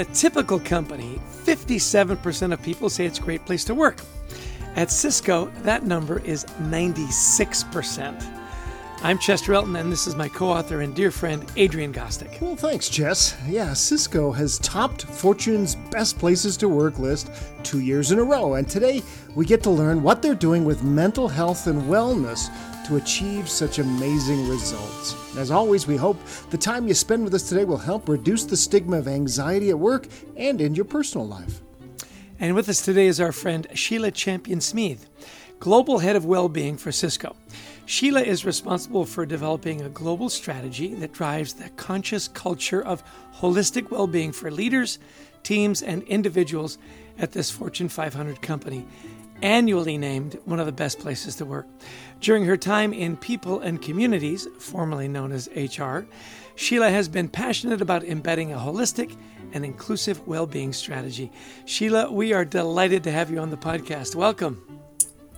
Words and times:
a 0.00 0.04
typical 0.06 0.58
company, 0.58 1.20
57% 1.44 2.52
of 2.52 2.62
people 2.62 2.88
say 2.88 3.04
it's 3.04 3.18
a 3.18 3.22
great 3.22 3.44
place 3.44 3.64
to 3.64 3.74
work. 3.74 3.98
At 4.76 4.90
Cisco, 4.90 5.46
that 5.62 5.84
number 5.84 6.20
is 6.20 6.44
96%. 6.44 8.39
I'm 9.02 9.18
Chester 9.18 9.54
Elton, 9.54 9.76
and 9.76 9.90
this 9.90 10.06
is 10.06 10.14
my 10.14 10.28
co 10.28 10.50
author 10.50 10.82
and 10.82 10.94
dear 10.94 11.10
friend, 11.10 11.50
Adrian 11.56 11.90
Gostick. 11.90 12.38
Well, 12.38 12.54
thanks, 12.54 12.90
Chess. 12.90 13.34
Yeah, 13.48 13.72
Cisco 13.72 14.30
has 14.30 14.58
topped 14.58 15.06
Fortune's 15.06 15.74
Best 15.74 16.18
Places 16.18 16.54
to 16.58 16.68
Work 16.68 16.98
list 16.98 17.32
two 17.62 17.80
years 17.80 18.12
in 18.12 18.18
a 18.18 18.22
row, 18.22 18.54
and 18.54 18.68
today 18.68 19.02
we 19.34 19.46
get 19.46 19.62
to 19.62 19.70
learn 19.70 20.02
what 20.02 20.20
they're 20.20 20.34
doing 20.34 20.66
with 20.66 20.82
mental 20.82 21.28
health 21.28 21.66
and 21.66 21.80
wellness 21.84 22.50
to 22.88 22.96
achieve 22.96 23.48
such 23.48 23.78
amazing 23.78 24.46
results. 24.46 25.16
As 25.38 25.50
always, 25.50 25.86
we 25.86 25.96
hope 25.96 26.18
the 26.50 26.58
time 26.58 26.86
you 26.86 26.92
spend 26.92 27.24
with 27.24 27.32
us 27.32 27.48
today 27.48 27.64
will 27.64 27.78
help 27.78 28.06
reduce 28.06 28.44
the 28.44 28.56
stigma 28.56 28.98
of 28.98 29.08
anxiety 29.08 29.70
at 29.70 29.78
work 29.78 30.08
and 30.36 30.60
in 30.60 30.74
your 30.74 30.84
personal 30.84 31.26
life. 31.26 31.62
And 32.38 32.54
with 32.54 32.68
us 32.68 32.82
today 32.82 33.06
is 33.06 33.18
our 33.18 33.32
friend 33.32 33.66
Sheila 33.72 34.10
Champion 34.10 34.58
Smeeth, 34.58 35.06
Global 35.58 36.00
Head 36.00 36.16
of 36.16 36.26
Wellbeing 36.26 36.76
for 36.76 36.92
Cisco. 36.92 37.34
Sheila 37.90 38.22
is 38.22 38.44
responsible 38.44 39.04
for 39.04 39.26
developing 39.26 39.80
a 39.80 39.88
global 39.88 40.28
strategy 40.28 40.94
that 40.94 41.12
drives 41.12 41.54
the 41.54 41.70
conscious 41.70 42.28
culture 42.28 42.80
of 42.80 43.02
holistic 43.34 43.90
well 43.90 44.06
being 44.06 44.30
for 44.30 44.48
leaders, 44.48 45.00
teams, 45.42 45.82
and 45.82 46.04
individuals 46.04 46.78
at 47.18 47.32
this 47.32 47.50
Fortune 47.50 47.88
500 47.88 48.40
company, 48.42 48.86
annually 49.42 49.98
named 49.98 50.38
one 50.44 50.60
of 50.60 50.66
the 50.66 50.72
best 50.72 51.00
places 51.00 51.34
to 51.34 51.44
work. 51.44 51.66
During 52.20 52.44
her 52.44 52.56
time 52.56 52.92
in 52.92 53.16
People 53.16 53.58
and 53.58 53.82
Communities, 53.82 54.46
formerly 54.60 55.08
known 55.08 55.32
as 55.32 55.48
HR, 55.56 56.06
Sheila 56.54 56.90
has 56.90 57.08
been 57.08 57.28
passionate 57.28 57.80
about 57.80 58.04
embedding 58.04 58.52
a 58.52 58.56
holistic 58.56 59.16
and 59.52 59.64
inclusive 59.64 60.24
well 60.28 60.46
being 60.46 60.72
strategy. 60.72 61.32
Sheila, 61.64 62.12
we 62.12 62.32
are 62.34 62.44
delighted 62.44 63.02
to 63.02 63.10
have 63.10 63.32
you 63.32 63.40
on 63.40 63.50
the 63.50 63.56
podcast. 63.56 64.14
Welcome. 64.14 64.80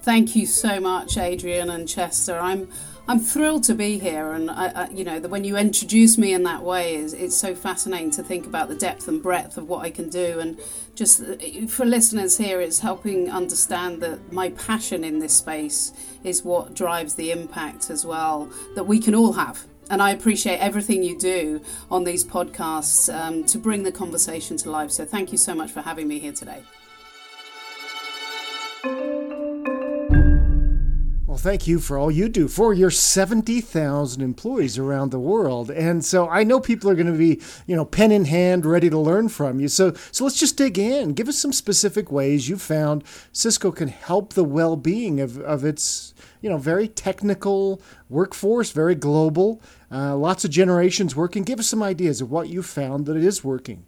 Thank 0.02 0.34
you 0.34 0.46
so 0.46 0.80
much, 0.80 1.16
Adrian 1.16 1.70
and 1.70 1.88
Chester. 1.88 2.36
I'm 2.36 2.68
I'm 3.06 3.20
thrilled 3.20 3.62
to 3.64 3.74
be 3.74 4.00
here, 4.00 4.32
and 4.32 4.50
I, 4.50 4.66
I, 4.74 4.88
you 4.90 5.04
know, 5.04 5.20
the, 5.20 5.28
when 5.28 5.44
you 5.44 5.56
introduce 5.56 6.18
me 6.18 6.32
in 6.32 6.42
that 6.42 6.64
way, 6.64 6.96
is 6.96 7.12
it's 7.14 7.36
so 7.36 7.54
fascinating 7.54 8.10
to 8.12 8.22
think 8.24 8.44
about 8.44 8.68
the 8.68 8.74
depth 8.74 9.06
and 9.06 9.22
breadth 9.22 9.56
of 9.56 9.68
what 9.68 9.84
I 9.84 9.90
can 9.90 10.08
do, 10.08 10.40
and 10.40 10.60
just 10.96 11.22
for 11.68 11.84
listeners 11.84 12.36
here, 12.36 12.60
it's 12.60 12.80
helping 12.80 13.30
understand 13.30 14.02
that 14.02 14.32
my 14.32 14.50
passion 14.50 15.04
in 15.04 15.20
this 15.20 15.36
space 15.36 15.92
is 16.24 16.42
what 16.42 16.74
drives 16.74 17.14
the 17.14 17.30
impact 17.30 17.88
as 17.88 18.04
well 18.04 18.50
that 18.74 18.84
we 18.84 18.98
can 18.98 19.14
all 19.14 19.34
have. 19.34 19.66
And 19.88 20.02
I 20.02 20.10
appreciate 20.10 20.58
everything 20.58 21.04
you 21.04 21.16
do 21.16 21.60
on 21.92 22.02
these 22.02 22.24
podcasts 22.24 23.12
um, 23.14 23.44
to 23.44 23.58
bring 23.58 23.84
the 23.84 23.92
conversation 23.92 24.56
to 24.58 24.70
life. 24.70 24.90
So 24.90 25.04
thank 25.04 25.30
you 25.30 25.38
so 25.38 25.54
much 25.54 25.70
for 25.70 25.82
having 25.82 26.08
me 26.08 26.18
here 26.18 26.32
today. 26.32 26.62
Thank 31.42 31.66
you 31.66 31.80
for 31.80 31.98
all 31.98 32.08
you 32.08 32.28
do 32.28 32.46
for 32.46 32.72
your 32.72 32.90
70,000 32.90 34.22
employees 34.22 34.78
around 34.78 35.10
the 35.10 35.18
world. 35.18 35.72
And 35.72 36.04
so 36.04 36.28
I 36.28 36.44
know 36.44 36.60
people 36.60 36.88
are 36.88 36.94
going 36.94 37.12
to 37.12 37.18
be, 37.18 37.42
you 37.66 37.74
know, 37.74 37.84
pen 37.84 38.12
in 38.12 38.26
hand, 38.26 38.64
ready 38.64 38.88
to 38.88 38.96
learn 38.98 39.28
from 39.28 39.58
you. 39.58 39.66
So, 39.66 39.92
so 40.12 40.22
let's 40.22 40.38
just 40.38 40.56
dig 40.56 40.78
in. 40.78 41.14
Give 41.14 41.28
us 41.28 41.36
some 41.36 41.52
specific 41.52 42.12
ways 42.12 42.48
you 42.48 42.56
found 42.56 43.02
Cisco 43.32 43.72
can 43.72 43.88
help 43.88 44.34
the 44.34 44.44
well 44.44 44.76
being 44.76 45.18
of, 45.20 45.36
of 45.40 45.64
its, 45.64 46.14
you 46.42 46.48
know, 46.48 46.58
very 46.58 46.86
technical 46.86 47.82
workforce, 48.08 48.70
very 48.70 48.94
global, 48.94 49.60
uh, 49.90 50.16
lots 50.16 50.44
of 50.44 50.52
generations 50.52 51.16
working. 51.16 51.42
Give 51.42 51.58
us 51.58 51.66
some 51.66 51.82
ideas 51.82 52.20
of 52.20 52.30
what 52.30 52.50
you 52.50 52.62
found 52.62 53.04
that 53.06 53.16
it 53.16 53.24
is 53.24 53.42
working. 53.42 53.84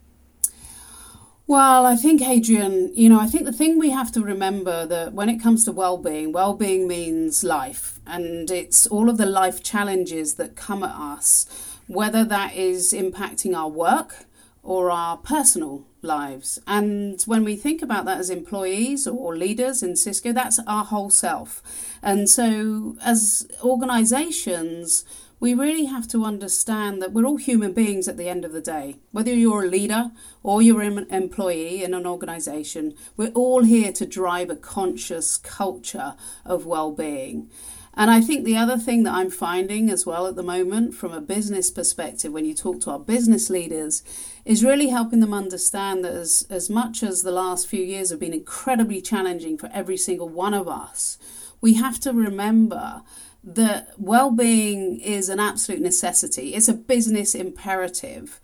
Well, 1.47 1.85
I 1.85 1.95
think, 1.97 2.23
Adrian, 2.23 2.91
you 2.95 3.11
know, 3.11 3.21
I 3.21 3.27
think 3.27 3.45
the 3.45 3.53
thing 3.53 3.79
we 3.79 3.91
have 3.91 4.11
to 4.13 4.23
remember 4.23 4.87
that 4.87 5.13
when 5.13 5.29
it 5.29 5.43
comes 5.43 5.65
to 5.67 5.73
well 5.73 5.99
being, 5.99 6.33
well 6.33 6.55
being 6.55 6.89
means 6.89 7.45
life, 7.45 8.01
and 8.07 8.51
it's 8.51 8.87
all 8.87 9.11
of 9.11 9.19
the 9.19 9.27
life 9.27 9.63
challenges 9.63 10.35
that 10.35 10.57
come 10.57 10.83
at 10.83 10.95
us, 10.95 11.47
whether 11.87 12.25
that 12.25 12.55
is 12.55 12.95
impacting 12.95 13.55
our 13.55 13.69
work 13.69 14.25
or 14.63 14.91
our 14.91 15.19
personal 15.19 15.85
lives. 16.01 16.59
And 16.67 17.21
when 17.27 17.45
we 17.45 17.57
think 17.57 17.83
about 17.83 18.07
that 18.07 18.21
as 18.21 18.31
employees 18.31 19.07
or 19.07 19.37
leaders 19.37 19.83
in 19.83 19.97
Cisco, 19.97 20.33
that's 20.33 20.59
our 20.67 20.87
whole 20.87 21.11
self. 21.11 21.63
And 22.03 22.31
so, 22.31 22.97
as 23.05 23.47
organizations, 23.63 25.05
we 25.41 25.55
really 25.55 25.87
have 25.87 26.09
to 26.09 26.25
understand 26.25 27.03
that 27.03 27.13
we're 27.13 27.27
all 27.27 27.37
human 27.37 27.73
beings 27.73 28.09
at 28.09 28.17
the 28.17 28.29
end 28.29 28.45
of 28.45 28.53
the 28.53 28.61
day. 28.61 28.97
Whether 29.13 29.35
you're 29.35 29.65
a 29.65 29.69
leader 29.69 30.11
or 30.43 30.63
you're 30.63 30.83
an 30.83 31.07
employee 31.11 31.83
in 31.83 31.95
an 31.95 32.07
organization, 32.07 32.95
we're 33.17 33.33
all 33.33 33.65
here 33.65 33.93
to 33.93 34.07
drive 34.07 34.51
a 34.51 34.57
conscious 34.57 35.37
culture 35.37 36.15
of 36.45 36.67
well 36.67 36.93
being. 36.93 37.51
And 37.97 38.11
I 38.11 38.21
think 38.21 38.45
the 38.45 38.57
other 38.57 38.77
thing 38.77 39.05
that 39.05 39.15
I'm 39.15 39.31
finding 39.31 39.89
as 39.89 40.05
well 40.05 40.27
at 40.27 40.35
the 40.35 40.43
moment, 40.43 40.95
from 40.95 41.13
a 41.13 41.21
business 41.21 41.71
perspective, 41.71 42.33
when 42.33 42.45
you 42.45 42.55
talk 42.55 42.81
to 42.81 42.91
our 42.91 42.99
business 42.99 43.49
leaders, 43.49 44.03
is 44.45 44.65
really 44.65 44.89
helping 44.89 45.21
them 45.21 45.33
understand 45.33 46.05
that 46.05 46.13
as, 46.13 46.45
as 46.51 46.69
much 46.69 47.05
as 47.05 47.23
the 47.23 47.31
last 47.31 47.69
few 47.69 47.85
years 47.85 48.11
have 48.11 48.19
been 48.19 48.35
incredibly 48.35 49.01
challenging 49.01 49.57
for 49.57 49.71
every 49.73 49.97
single 49.97 50.29
one 50.29 50.55
of 50.55 50.67
us, 50.67 51.19
we 51.61 51.75
have 51.75 52.01
to 52.01 52.13
remember 52.13 53.03
that 53.45 53.93
well-being 53.99 54.99
is 55.01 55.29
an 55.29 55.39
absolute 55.39 55.81
necessity. 55.81 56.55
It's 56.55 56.69
a 56.69 56.75
business 56.75 57.35
imperative. 57.35 58.41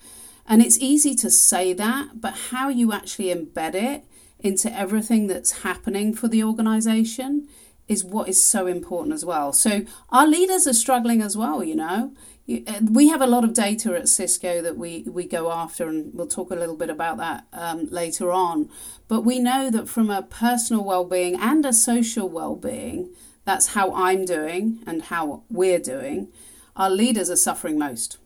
And 0.46 0.60
it's 0.62 0.78
easy 0.78 1.14
to 1.16 1.30
say 1.30 1.72
that 1.74 2.20
but 2.20 2.34
how 2.50 2.68
you 2.68 2.92
actually 2.92 3.34
embed 3.34 3.74
it 3.74 4.04
into 4.38 4.72
everything 4.72 5.26
that's 5.26 5.62
happening 5.62 6.14
for 6.14 6.28
the 6.28 6.42
organization 6.42 7.48
is 7.88 8.04
what 8.04 8.28
is 8.28 8.42
so 8.42 8.66
important 8.66 9.14
as 9.14 9.24
well. 9.24 9.52
So 9.52 9.84
our 10.10 10.26
leaders 10.26 10.66
are 10.66 10.74
struggling 10.74 11.22
as 11.22 11.36
well 11.36 11.64
you 11.64 11.76
know. 11.76 12.12
Uh, 12.50 12.80
we 12.90 13.08
have 13.08 13.20
a 13.20 13.26
lot 13.26 13.44
of 13.44 13.54
data 13.54 13.94
at 13.96 14.08
Cisco 14.08 14.60
that 14.60 14.76
we, 14.76 15.04
we 15.06 15.24
go 15.24 15.52
after, 15.52 15.88
and 15.88 16.12
we'll 16.12 16.26
talk 16.26 16.50
a 16.50 16.56
little 16.56 16.76
bit 16.76 16.90
about 16.90 17.16
that 17.18 17.46
um, 17.52 17.86
later 17.90 18.32
on. 18.32 18.68
But 19.06 19.20
we 19.20 19.38
know 19.38 19.70
that 19.70 19.88
from 19.88 20.10
a 20.10 20.22
personal 20.22 20.82
well-being 20.82 21.36
and 21.36 21.64
a 21.64 21.72
social 21.72 22.28
well-being, 22.28 23.14
that's 23.50 23.74
how 23.74 23.92
I'm 23.94 24.24
doing 24.24 24.78
and 24.86 25.02
how 25.02 25.42
we're 25.50 25.80
doing, 25.80 26.28
our 26.76 26.88
leaders 26.88 27.28
are 27.30 27.36
suffering 27.36 27.76
most. 27.76 28.16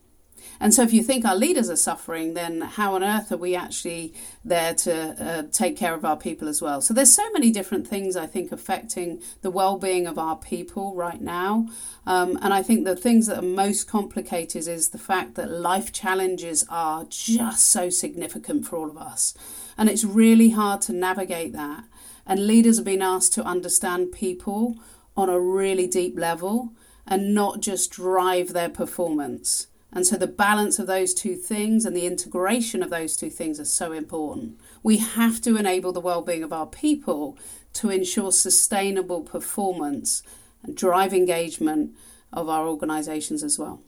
And 0.60 0.74
so, 0.74 0.82
if 0.82 0.92
you 0.92 1.02
think 1.02 1.24
our 1.24 1.34
leaders 1.34 1.70
are 1.70 1.76
suffering, 1.76 2.34
then 2.34 2.60
how 2.60 2.94
on 2.94 3.02
earth 3.02 3.32
are 3.32 3.38
we 3.38 3.56
actually 3.56 4.12
there 4.44 4.74
to 4.74 4.94
uh, 4.94 5.42
take 5.50 5.78
care 5.78 5.94
of 5.94 6.04
our 6.04 6.18
people 6.18 6.46
as 6.46 6.60
well? 6.60 6.82
So, 6.82 6.92
there's 6.92 7.12
so 7.12 7.28
many 7.32 7.50
different 7.50 7.88
things 7.88 8.16
I 8.16 8.26
think 8.26 8.52
affecting 8.52 9.22
the 9.40 9.50
well 9.50 9.78
being 9.78 10.06
of 10.06 10.18
our 10.18 10.36
people 10.36 10.94
right 10.94 11.22
now. 11.22 11.68
Um, 12.06 12.38
and 12.42 12.52
I 12.52 12.62
think 12.62 12.84
the 12.84 12.94
things 12.94 13.26
that 13.26 13.38
are 13.38 13.42
most 13.66 13.88
complicated 13.88 14.68
is 14.68 14.90
the 14.90 14.98
fact 14.98 15.36
that 15.36 15.50
life 15.50 15.90
challenges 15.90 16.66
are 16.68 17.06
just 17.08 17.66
so 17.68 17.88
significant 17.88 18.66
for 18.66 18.76
all 18.76 18.90
of 18.90 18.98
us. 18.98 19.32
And 19.78 19.88
it's 19.88 20.04
really 20.04 20.50
hard 20.50 20.82
to 20.82 20.92
navigate 20.92 21.54
that. 21.54 21.84
And 22.26 22.46
leaders 22.46 22.76
have 22.76 22.86
been 22.86 23.02
asked 23.02 23.32
to 23.34 23.42
understand 23.42 24.12
people 24.12 24.76
on 25.16 25.28
a 25.28 25.40
really 25.40 25.86
deep 25.86 26.18
level 26.18 26.72
and 27.06 27.34
not 27.34 27.60
just 27.60 27.90
drive 27.90 28.52
their 28.52 28.68
performance. 28.68 29.68
And 29.92 30.06
so 30.06 30.16
the 30.16 30.26
balance 30.26 30.80
of 30.80 30.88
those 30.88 31.14
two 31.14 31.36
things 31.36 31.84
and 31.84 31.96
the 31.96 32.06
integration 32.06 32.82
of 32.82 32.90
those 32.90 33.16
two 33.16 33.30
things 33.30 33.60
are 33.60 33.64
so 33.64 33.92
important. 33.92 34.58
We 34.82 34.96
have 34.96 35.40
to 35.42 35.56
enable 35.56 35.92
the 35.92 36.00
well-being 36.00 36.42
of 36.42 36.52
our 36.52 36.66
people 36.66 37.38
to 37.74 37.90
ensure 37.90 38.32
sustainable 38.32 39.22
performance 39.22 40.22
and 40.64 40.76
drive 40.76 41.14
engagement 41.14 41.94
of 42.32 42.48
our 42.48 42.66
organizations 42.66 43.44
as 43.44 43.58
well. 43.58 43.82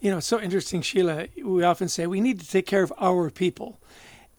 You 0.00 0.10
know, 0.10 0.18
it's 0.18 0.26
so 0.26 0.40
interesting, 0.40 0.82
Sheila. 0.82 1.28
We 1.42 1.62
often 1.62 1.88
say 1.88 2.06
we 2.06 2.20
need 2.20 2.40
to 2.40 2.48
take 2.48 2.66
care 2.66 2.82
of 2.82 2.92
our 2.98 3.30
people. 3.30 3.80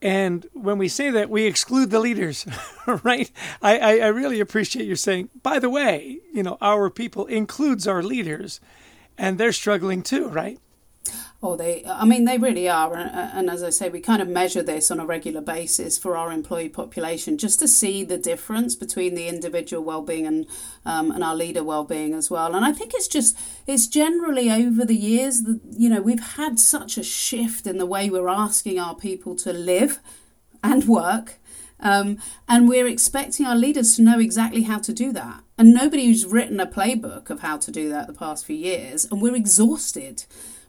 And 0.01 0.45
when 0.53 0.77
we 0.77 0.87
say 0.87 1.09
that, 1.09 1.29
we 1.29 1.45
exclude 1.45 1.89
the 1.89 1.99
leaders, 1.99 2.45
right? 3.03 3.31
I, 3.61 3.77
I, 3.77 3.97
I, 3.97 4.07
really 4.07 4.39
appreciate 4.39 4.85
you 4.85 4.95
saying, 4.95 5.29
by 5.41 5.57
the 5.57 5.71
way, 5.71 6.19
you 6.31 6.43
know, 6.43 6.57
our 6.61 6.91
people 6.91 7.25
includes 7.25 7.87
our 7.87 8.03
leaders, 8.03 8.59
and 9.17 9.39
they're 9.39 9.51
struggling 9.51 10.03
too, 10.03 10.27
right? 10.27 10.59
Oh, 11.43 11.55
they, 11.55 11.85
I 11.85 12.03
mean, 12.03 12.25
they 12.25 12.39
really 12.39 12.67
are. 12.67 12.95
And, 12.95 13.11
and, 13.13 13.49
as 13.49 13.61
I 13.61 13.69
say, 13.69 13.89
we 13.89 13.99
kind 13.99 14.23
of 14.23 14.27
measure 14.27 14.63
this 14.63 14.89
on 14.89 14.99
a 14.99 15.05
regular 15.05 15.41
basis 15.41 15.95
for 15.95 16.17
our 16.17 16.31
employee 16.31 16.69
population 16.69 17.37
just 17.37 17.59
to 17.59 17.67
see 17.67 18.03
the 18.03 18.17
difference 18.17 18.75
between 18.75 19.13
the 19.13 19.27
individual 19.27 19.83
well-being 19.83 20.25
and, 20.25 20.47
um, 20.83 21.11
and 21.11 21.23
our 21.23 21.35
leader 21.35 21.63
well-being 21.63 22.15
as 22.15 22.31
well. 22.31 22.55
And 22.55 22.65
I 22.65 22.71
think 22.71 22.95
it's 22.95 23.07
just, 23.07 23.37
it's 23.67 23.85
generally 23.85 24.49
over 24.49 24.83
the 24.83 24.95
years 24.95 25.41
that, 25.43 25.59
you 25.77 25.89
know, 25.89 26.01
we've 26.01 26.19
had 26.37 26.57
such 26.57 26.97
a 26.97 27.03
shift 27.03 27.67
in 27.67 27.77
the 27.77 27.85
way 27.85 28.09
we're 28.09 28.29
asking 28.29 28.79
our 28.79 28.95
people 28.95 29.35
to 29.35 29.53
live 29.53 29.99
and 30.63 30.85
work. 30.85 31.35
Um, 31.79 32.17
and 32.47 32.67
we're 32.67 32.87
expecting 32.87 33.45
our 33.45 33.55
leaders 33.55 33.95
to 33.95 34.01
know 34.01 34.17
exactly 34.17 34.63
how 34.63 34.79
to 34.79 34.91
do 34.91 35.11
that. 35.11 35.43
And 35.55 35.71
nobody's 35.71 36.25
written 36.25 36.59
a 36.59 36.65
playbook 36.65 37.29
of 37.29 37.41
how 37.41 37.57
to 37.57 37.71
do 37.71 37.89
that 37.89 38.07
the 38.07 38.13
past 38.13 38.45
few 38.45 38.55
years. 38.55 39.05
And 39.05 39.21
we're 39.21 39.35
exhausted 39.35 40.25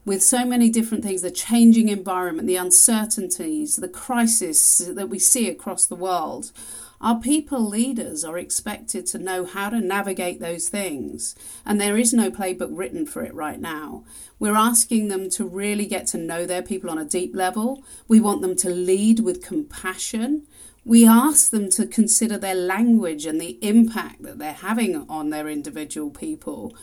with 0.08 0.22
so 0.22 0.43
many 0.43 0.70
different 0.70 1.05
things 1.05 1.20
the 1.20 1.31
changing 1.31 1.90
environment, 1.90 2.49
the 2.49 2.56
uncertainties, 2.56 3.76
the 3.76 3.88
crisis 3.88 4.78
that 4.78 5.10
we 5.10 5.19
see 5.19 5.50
across 5.50 5.84
the 5.84 5.94
world. 5.94 6.50
Our 6.99 7.20
people 7.20 7.60
leaders 7.60 8.25
are 8.25 8.38
expected 8.38 9.05
to 9.08 9.19
know 9.19 9.44
how 9.44 9.69
to 9.69 9.81
navigate 9.82 10.40
those 10.40 10.70
things, 10.70 11.37
and 11.66 11.78
there 11.78 11.99
is 11.99 12.14
no 12.14 12.31
playbook 12.31 12.70
written 12.70 13.05
for 13.05 13.22
it 13.22 13.34
right 13.34 13.60
now. 13.60 14.05
We're 14.38 14.56
asking 14.56 15.08
them 15.08 15.28
to 15.31 15.44
really 15.44 15.84
get 15.84 16.06
to 16.08 16.19
know 16.19 16.46
their 16.46 16.62
people 16.62 16.88
on 16.88 16.99
a 16.99 17.04
deep 17.04 17.37
level. 17.37 17.84
We 18.08 18.19
want 18.19 18.40
them 18.40 18.56
to 18.56 18.70
lead 18.70 19.20
with 19.20 19.44
compassion. 19.44 20.46
We 20.87 21.06
ask 21.06 21.50
them 21.50 21.69
to 21.72 21.87
consider 21.87 22.38
their 22.38 22.54
language 22.54 23.26
and 23.26 23.38
the 23.38 23.58
impact 23.61 24.22
that 24.22 24.38
they're 24.38 24.54
having 24.54 25.04
on 25.06 25.28
their 25.28 25.50
individual 25.50 26.11
people. 26.11 26.75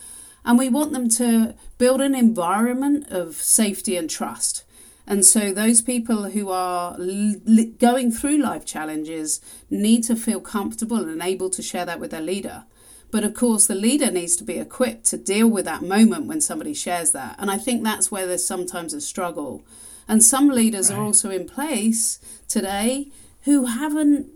And 0.45 0.59
we 0.59 0.69
want 0.69 0.93
them 0.93 1.09
to 1.09 1.55
build 1.77 2.01
an 2.01 2.13
environment 2.13 3.07
of 3.09 3.35
safety 3.35 3.97
and 3.97 4.09
trust. 4.09 4.63
And 5.07 5.25
so, 5.25 5.51
those 5.51 5.81
people 5.81 6.29
who 6.29 6.49
are 6.49 6.95
li- 6.97 7.73
going 7.79 8.11
through 8.11 8.37
life 8.37 8.65
challenges 8.65 9.39
need 9.69 10.03
to 10.03 10.15
feel 10.15 10.39
comfortable 10.39 10.97
and 10.97 11.21
able 11.21 11.49
to 11.51 11.61
share 11.61 11.85
that 11.85 11.99
with 11.99 12.11
their 12.11 12.21
leader. 12.21 12.65
But 13.11 13.23
of 13.23 13.33
course, 13.33 13.67
the 13.67 13.75
leader 13.75 14.09
needs 14.11 14.35
to 14.37 14.43
be 14.43 14.57
equipped 14.57 15.05
to 15.05 15.17
deal 15.17 15.47
with 15.47 15.65
that 15.65 15.83
moment 15.83 16.25
when 16.25 16.41
somebody 16.41 16.73
shares 16.73 17.11
that. 17.11 17.35
And 17.37 17.51
I 17.51 17.57
think 17.57 17.83
that's 17.83 18.11
where 18.11 18.25
there's 18.25 18.45
sometimes 18.45 18.93
a 18.93 19.01
struggle. 19.01 19.63
And 20.07 20.23
some 20.23 20.49
leaders 20.49 20.89
right. 20.89 20.99
are 20.99 21.03
also 21.03 21.29
in 21.29 21.47
place 21.47 22.19
today 22.47 23.11
who 23.43 23.65
haven't, 23.65 24.27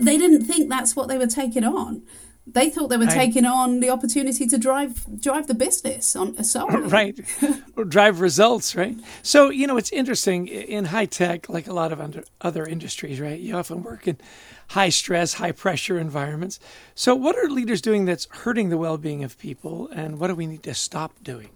they 0.00 0.16
didn't 0.16 0.44
think 0.44 0.68
that's 0.68 0.96
what 0.96 1.08
they 1.08 1.18
were 1.18 1.26
taking 1.26 1.64
on 1.64 2.02
they 2.52 2.70
thought 2.70 2.88
they 2.88 2.96
were 2.96 3.06
taking 3.06 3.44
on 3.44 3.80
the 3.80 3.90
opportunity 3.90 4.46
to 4.46 4.58
drive 4.58 5.20
drive 5.20 5.46
the 5.46 5.54
business 5.54 6.16
on 6.16 6.42
solely. 6.44 6.76
right. 6.88 7.18
Or 7.76 7.84
drive 7.84 8.20
results 8.20 8.74
right? 8.74 8.96
So 9.22 9.50
you 9.50 9.66
know 9.66 9.76
it's 9.76 9.92
interesting 9.92 10.48
in 10.48 10.86
high 10.86 11.06
tech 11.06 11.48
like 11.48 11.66
a 11.66 11.72
lot 11.72 11.92
of 11.92 12.00
under, 12.00 12.24
other 12.40 12.66
industries 12.66 13.20
right 13.20 13.38
you 13.38 13.56
often 13.56 13.82
work 13.82 14.06
in 14.08 14.18
high 14.68 14.88
stress 14.88 15.34
high 15.34 15.52
pressure 15.52 15.98
environments. 15.98 16.60
So 16.94 17.14
what 17.14 17.36
are 17.36 17.48
leaders 17.48 17.80
doing 17.80 18.04
that's 18.04 18.26
hurting 18.30 18.70
the 18.70 18.78
well-being 18.78 19.24
of 19.24 19.38
people 19.38 19.88
and 19.92 20.18
what 20.18 20.28
do 20.28 20.34
we 20.34 20.46
need 20.46 20.62
to 20.64 20.74
stop 20.74 21.12
doing? 21.22 21.50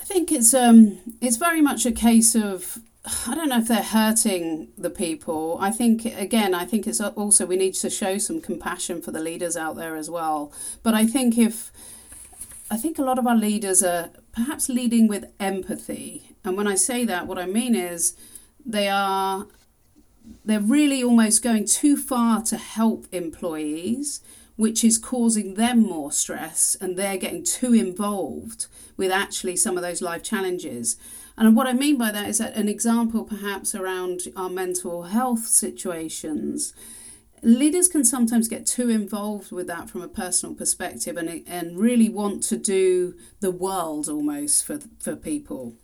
I 0.00 0.04
think 0.04 0.30
it's 0.30 0.54
um 0.54 0.98
it's 1.20 1.36
very 1.36 1.60
much 1.60 1.86
a 1.86 1.92
case 1.92 2.34
of 2.34 2.78
I 3.28 3.36
don't 3.36 3.48
know 3.48 3.58
if 3.58 3.68
they're 3.68 3.82
hurting 3.82 4.68
the 4.76 4.90
people. 4.90 5.58
I 5.60 5.70
think 5.70 6.04
again, 6.04 6.54
I 6.54 6.64
think 6.64 6.86
it's 6.86 7.00
also 7.00 7.46
we 7.46 7.56
need 7.56 7.74
to 7.74 7.90
show 7.90 8.18
some 8.18 8.40
compassion 8.40 9.00
for 9.00 9.12
the 9.12 9.20
leaders 9.20 9.56
out 9.56 9.76
there 9.76 9.94
as 9.96 10.10
well. 10.10 10.52
But 10.82 10.94
I 10.94 11.06
think 11.06 11.38
if 11.38 11.70
I 12.68 12.76
think 12.76 12.98
a 12.98 13.02
lot 13.02 13.18
of 13.18 13.26
our 13.26 13.36
leaders 13.36 13.82
are 13.84 14.10
perhaps 14.32 14.68
leading 14.68 15.06
with 15.06 15.26
empathy, 15.38 16.32
and 16.44 16.56
when 16.56 16.66
I 16.66 16.74
say 16.74 17.04
that, 17.04 17.28
what 17.28 17.38
I 17.38 17.46
mean 17.46 17.76
is 17.76 18.16
they 18.64 18.88
are 18.88 19.46
they're 20.44 20.60
really 20.60 21.04
almost 21.04 21.44
going 21.44 21.66
too 21.66 21.96
far 21.96 22.42
to 22.42 22.56
help 22.56 23.06
employees, 23.12 24.20
which 24.56 24.82
is 24.82 24.98
causing 24.98 25.54
them 25.54 25.80
more 25.80 26.10
stress, 26.10 26.76
and 26.80 26.96
they're 26.96 27.18
getting 27.18 27.44
too 27.44 27.72
involved 27.72 28.66
with 28.96 29.12
actually 29.12 29.54
some 29.54 29.76
of 29.76 29.84
those 29.84 30.02
life 30.02 30.24
challenges. 30.24 30.96
And 31.36 31.54
what 31.54 31.66
I 31.66 31.72
mean 31.72 31.98
by 31.98 32.10
that 32.12 32.28
is 32.28 32.38
that 32.38 32.56
an 32.56 32.68
example, 32.68 33.24
perhaps, 33.24 33.74
around 33.74 34.22
our 34.34 34.48
mental 34.48 35.04
health 35.04 35.46
situations. 35.46 36.72
Leaders 37.42 37.88
can 37.88 38.04
sometimes 38.04 38.48
get 38.48 38.66
too 38.66 38.88
involved 38.88 39.52
with 39.52 39.66
that 39.66 39.90
from 39.90 40.00
a 40.00 40.08
personal 40.08 40.54
perspective 40.54 41.16
and, 41.16 41.44
and 41.46 41.78
really 41.78 42.08
want 42.08 42.42
to 42.44 42.56
do 42.56 43.14
the 43.40 43.50
world 43.50 44.08
almost 44.08 44.64
for, 44.64 44.78
for 44.98 45.14
people. 45.14 45.74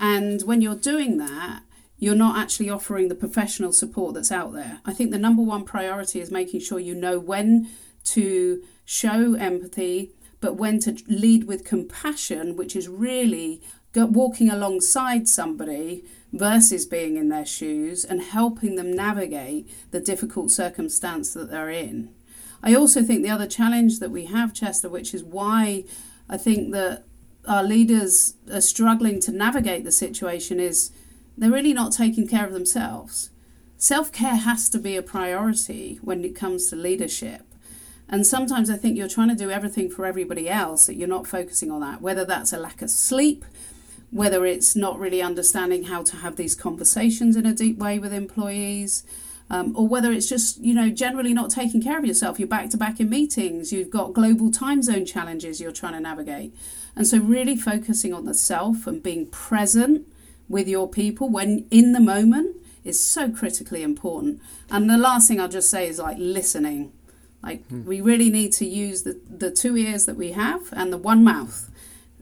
And 0.00 0.42
when 0.42 0.60
you're 0.60 0.74
doing 0.74 1.18
that, 1.18 1.62
you're 1.98 2.14
not 2.14 2.36
actually 2.36 2.70
offering 2.70 3.08
the 3.08 3.14
professional 3.14 3.72
support 3.72 4.14
that's 4.14 4.32
out 4.32 4.52
there. 4.52 4.80
I 4.84 4.92
think 4.92 5.10
the 5.10 5.18
number 5.18 5.42
one 5.42 5.64
priority 5.64 6.20
is 6.20 6.30
making 6.30 6.60
sure 6.60 6.78
you 6.78 6.94
know 6.94 7.18
when 7.18 7.68
to 8.04 8.62
show 8.84 9.34
empathy, 9.34 10.12
but 10.40 10.54
when 10.54 10.78
to 10.80 10.96
lead 11.08 11.44
with 11.44 11.64
compassion, 11.64 12.56
which 12.56 12.76
is 12.76 12.88
really 12.88 13.60
walking 14.06 14.50
alongside 14.50 15.28
somebody 15.28 16.04
versus 16.32 16.86
being 16.86 17.16
in 17.16 17.28
their 17.28 17.46
shoes 17.46 18.04
and 18.04 18.22
helping 18.22 18.76
them 18.76 18.92
navigate 18.92 19.68
the 19.90 20.00
difficult 20.00 20.50
circumstance 20.50 21.32
that 21.32 21.50
they're 21.50 21.70
in. 21.70 22.10
I 22.62 22.74
also 22.74 23.02
think 23.02 23.22
the 23.22 23.30
other 23.30 23.46
challenge 23.46 24.00
that 24.00 24.10
we 24.10 24.26
have, 24.26 24.52
Chester, 24.52 24.88
which 24.88 25.14
is 25.14 25.22
why 25.22 25.84
I 26.28 26.36
think 26.36 26.72
that 26.72 27.04
our 27.46 27.62
leaders 27.62 28.34
are 28.52 28.60
struggling 28.60 29.20
to 29.20 29.32
navigate 29.32 29.84
the 29.84 29.92
situation, 29.92 30.60
is 30.60 30.90
they're 31.36 31.50
really 31.50 31.72
not 31.72 31.92
taking 31.92 32.26
care 32.26 32.46
of 32.46 32.52
themselves. 32.52 33.30
Self 33.78 34.10
care 34.10 34.34
has 34.36 34.68
to 34.70 34.78
be 34.78 34.96
a 34.96 35.02
priority 35.02 35.98
when 36.02 36.24
it 36.24 36.34
comes 36.34 36.68
to 36.68 36.76
leadership. 36.76 37.42
And 38.08 38.26
sometimes 38.26 38.70
I 38.70 38.76
think 38.76 38.96
you're 38.96 39.08
trying 39.08 39.28
to 39.28 39.34
do 39.34 39.50
everything 39.50 39.90
for 39.90 40.04
everybody 40.04 40.48
else 40.48 40.86
that 40.86 40.96
you're 40.96 41.06
not 41.06 41.26
focusing 41.26 41.70
on 41.70 41.80
that, 41.82 42.00
whether 42.00 42.24
that's 42.24 42.52
a 42.52 42.58
lack 42.58 42.82
of 42.82 42.90
sleep, 42.90 43.44
whether 44.10 44.46
it's 44.46 44.74
not 44.74 44.98
really 44.98 45.20
understanding 45.20 45.84
how 45.84 46.02
to 46.02 46.16
have 46.16 46.36
these 46.36 46.54
conversations 46.54 47.36
in 47.36 47.44
a 47.46 47.54
deep 47.54 47.78
way 47.78 47.98
with 47.98 48.12
employees. 48.12 49.04
Um, 49.50 49.74
or 49.74 49.88
whether 49.88 50.12
it's 50.12 50.28
just 50.28 50.58
you 50.58 50.74
know 50.74 50.90
generally 50.90 51.32
not 51.32 51.50
taking 51.50 51.82
care 51.82 51.98
of 51.98 52.04
yourself. 52.04 52.38
You're 52.38 52.48
back 52.48 52.68
to 52.70 52.76
back 52.76 53.00
in 53.00 53.08
meetings. 53.08 53.72
You've 53.72 53.88
got 53.88 54.12
global 54.12 54.50
time 54.50 54.82
zone 54.82 55.06
challenges 55.06 55.58
you're 55.58 55.72
trying 55.72 55.94
to 55.94 56.00
navigate. 56.00 56.54
And 56.94 57.06
so 57.06 57.18
really 57.18 57.56
focusing 57.56 58.12
on 58.12 58.26
the 58.26 58.34
self 58.34 58.86
and 58.86 59.02
being 59.02 59.26
present 59.28 60.06
with 60.48 60.68
your 60.68 60.88
people 60.88 61.28
when 61.30 61.66
in 61.70 61.92
the 61.92 62.00
moment 62.00 62.56
is 62.84 63.00
so 63.00 63.30
critically 63.30 63.82
important. 63.82 64.42
And 64.70 64.88
the 64.88 64.98
last 64.98 65.28
thing 65.28 65.40
i'll 65.40 65.48
just 65.48 65.70
say 65.70 65.88
is 65.88 65.98
like 65.98 66.16
listening. 66.18 66.92
Like 67.42 67.66
hmm. 67.68 67.84
we 67.86 68.00
really 68.00 68.30
need 68.30 68.52
to 68.54 68.66
use 68.66 69.02
the, 69.04 69.20
the 69.30 69.50
two 69.50 69.76
ears 69.76 70.06
that 70.06 70.16
we 70.16 70.32
have 70.32 70.68
and 70.72 70.92
the 70.92 70.98
one 70.98 71.24
mouth 71.24 71.67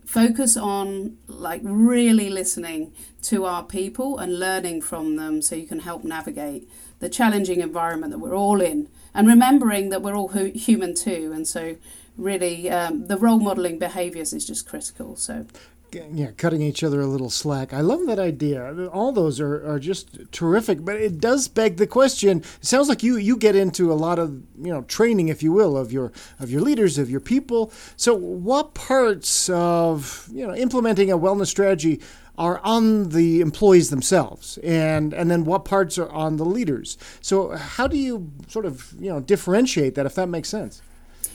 focus 0.06 0.56
on 0.56 1.18
like 1.26 1.60
really 1.64 2.30
listening 2.30 2.92
to 3.22 3.44
our 3.44 3.64
people 3.64 4.18
and 4.18 4.38
learning 4.38 4.80
from 4.80 5.16
them 5.16 5.42
so 5.42 5.56
you 5.56 5.66
can 5.66 5.80
help 5.80 6.04
navigate 6.04 6.68
the 7.00 7.08
challenging 7.08 7.60
environment 7.60 8.12
that 8.12 8.18
we're 8.18 8.36
all 8.36 8.60
in. 8.60 8.88
And 9.12 9.26
remembering 9.26 9.90
that 9.90 10.02
we're 10.02 10.16
all 10.16 10.28
human 10.28 10.94
too 10.94 11.32
and 11.34 11.46
so 11.46 11.76
really 12.16 12.70
um, 12.70 13.06
the 13.06 13.16
role 13.16 13.38
modeling 13.38 13.78
behaviors 13.78 14.32
is 14.32 14.46
just 14.46 14.66
critical 14.66 15.16
so 15.16 15.46
yeah, 15.92 16.30
cutting 16.36 16.62
each 16.62 16.82
other 16.82 17.00
a 17.00 17.06
little 17.06 17.30
slack. 17.30 17.72
I 17.72 17.80
love 17.80 18.06
that 18.06 18.18
idea. 18.18 18.88
All 18.88 19.12
those 19.12 19.40
are, 19.40 19.66
are 19.68 19.78
just 19.78 20.32
terrific, 20.32 20.84
but 20.84 20.96
it 20.96 21.20
does 21.20 21.48
beg 21.48 21.76
the 21.76 21.86
question. 21.86 22.38
It 22.38 22.64
sounds 22.64 22.88
like 22.88 23.02
you 23.02 23.16
you 23.16 23.36
get 23.36 23.56
into 23.56 23.92
a 23.92 23.94
lot 23.94 24.18
of 24.18 24.30
you 24.58 24.72
know 24.72 24.82
training, 24.82 25.28
if 25.28 25.42
you 25.42 25.52
will, 25.52 25.76
of 25.76 25.92
your 25.92 26.12
of 26.38 26.50
your 26.50 26.60
leaders, 26.60 26.98
of 26.98 27.10
your 27.10 27.20
people. 27.20 27.72
So, 27.96 28.14
what 28.14 28.74
parts 28.74 29.48
of 29.48 30.28
you 30.32 30.46
know 30.46 30.54
implementing 30.54 31.10
a 31.10 31.18
wellness 31.18 31.48
strategy 31.48 32.00
are 32.38 32.60
on 32.62 33.10
the 33.10 33.40
employees 33.40 33.90
themselves, 33.90 34.58
and 34.58 35.14
and 35.14 35.30
then 35.30 35.44
what 35.44 35.64
parts 35.64 35.98
are 35.98 36.10
on 36.10 36.36
the 36.36 36.44
leaders? 36.44 36.98
So, 37.20 37.56
how 37.56 37.86
do 37.86 37.96
you 37.96 38.30
sort 38.48 38.66
of 38.66 38.94
you 38.98 39.10
know 39.10 39.20
differentiate 39.20 39.94
that, 39.94 40.06
if 40.06 40.14
that 40.16 40.28
makes 40.28 40.48
sense? 40.48 40.82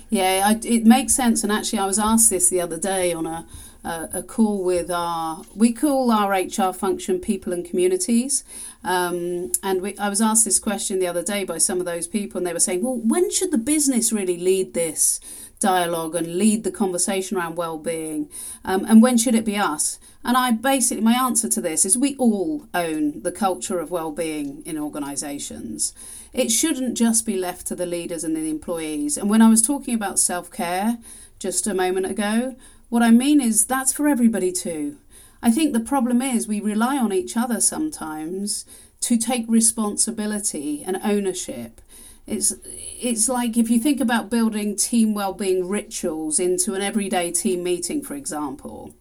Yeah, 0.10 0.43
I, 0.46 0.60
it 0.65 0.86
makes 0.86 1.13
sense. 1.13 1.41
And 1.41 1.51
actually, 1.53 1.79
I 1.79 1.86
was 1.86 1.98
asked 1.98 2.29
this 2.29 2.50
the 2.50 2.60
other 2.60 2.77
day 2.77 3.13
on 3.13 3.25
a 3.25 3.48
uh, 3.83 4.07
a 4.13 4.21
call 4.21 4.63
with 4.63 4.91
our 4.91 5.43
we 5.55 5.73
call 5.73 6.11
our 6.11 6.31
HR 6.31 6.73
function 6.73 7.19
people 7.19 7.53
and 7.53 7.65
communities. 7.65 8.43
Um, 8.83 9.51
and 9.63 9.81
we, 9.81 9.97
I 9.97 10.09
was 10.09 10.21
asked 10.21 10.45
this 10.45 10.59
question 10.59 11.00
the 11.00 11.07
other 11.07 11.23
day 11.23 11.43
by 11.43 11.57
some 11.57 11.79
of 11.79 11.85
those 11.85 12.07
people, 12.07 12.38
and 12.38 12.47
they 12.47 12.53
were 12.53 12.59
saying, 12.59 12.83
"Well, 12.83 12.97
when 12.97 13.31
should 13.31 13.51
the 13.51 13.57
business 13.57 14.11
really 14.11 14.38
lead 14.38 14.73
this 14.73 15.19
dialogue 15.59 16.15
and 16.15 16.38
lead 16.38 16.63
the 16.63 16.71
conversation 16.71 17.38
around 17.38 17.55
well-being, 17.55 18.29
um, 18.65 18.85
and 18.85 19.01
when 19.01 19.17
should 19.17 19.35
it 19.35 19.45
be 19.45 19.57
us?" 19.57 20.00
And 20.23 20.38
I 20.38 20.51
basically 20.51 21.03
my 21.03 21.13
answer 21.13 21.50
to 21.50 21.61
this 21.61 21.83
is 21.83 21.97
we 21.97 22.15
all 22.17 22.67
own 22.73 23.23
the 23.23 23.31
culture 23.31 23.79
of 23.79 23.89
well-being 23.89 24.61
in 24.65 24.77
organisations. 24.77 25.93
It 26.33 26.51
shouldn't 26.51 26.95
just 26.95 27.25
be 27.25 27.35
left 27.35 27.65
to 27.67 27.75
the 27.75 27.88
leaders 27.88 28.23
and 28.23 28.35
the 28.35 28.50
employees. 28.50 29.17
And 29.17 29.29
when 29.29 29.41
I 29.41 29.50
was 29.50 29.61
talking 29.61 29.95
about 29.95 30.19
self-care 30.19 31.00
just 31.39 31.65
a 31.65 31.73
moment 31.73 32.05
ago, 32.05 32.55
what 32.91 33.01
I 33.01 33.10
mean 33.10 33.39
is 33.39 33.65
that's 33.65 33.93
for 33.93 34.05
everybody 34.10 34.51
too. 34.51 34.98
I 35.41 35.50
think 35.50 35.71
the 35.71 35.79
problem 35.79 36.21
is 36.21 36.45
we 36.45 36.60
rely 36.60 36.98
on 36.98 37.13
each 37.13 37.38
other 37.38 37.62
sometimes 37.62 38.65
to 39.00 39.17
take 39.17 39.45
responsibility 39.48 40.83
and 40.86 41.00
ownership. 41.01 41.79
It's 42.27 42.53
it's 42.65 43.29
like 43.29 43.55
if 43.55 43.69
you 43.69 43.79
think 43.79 44.01
about 44.01 44.29
building 44.29 44.75
team 44.75 45.13
well-being 45.13 45.69
rituals 45.69 46.38
into 46.38 46.74
an 46.74 46.81
everyday 46.81 47.31
team 47.31 47.63
meeting, 47.63 48.03
for 48.03 48.13
example, 48.13 48.93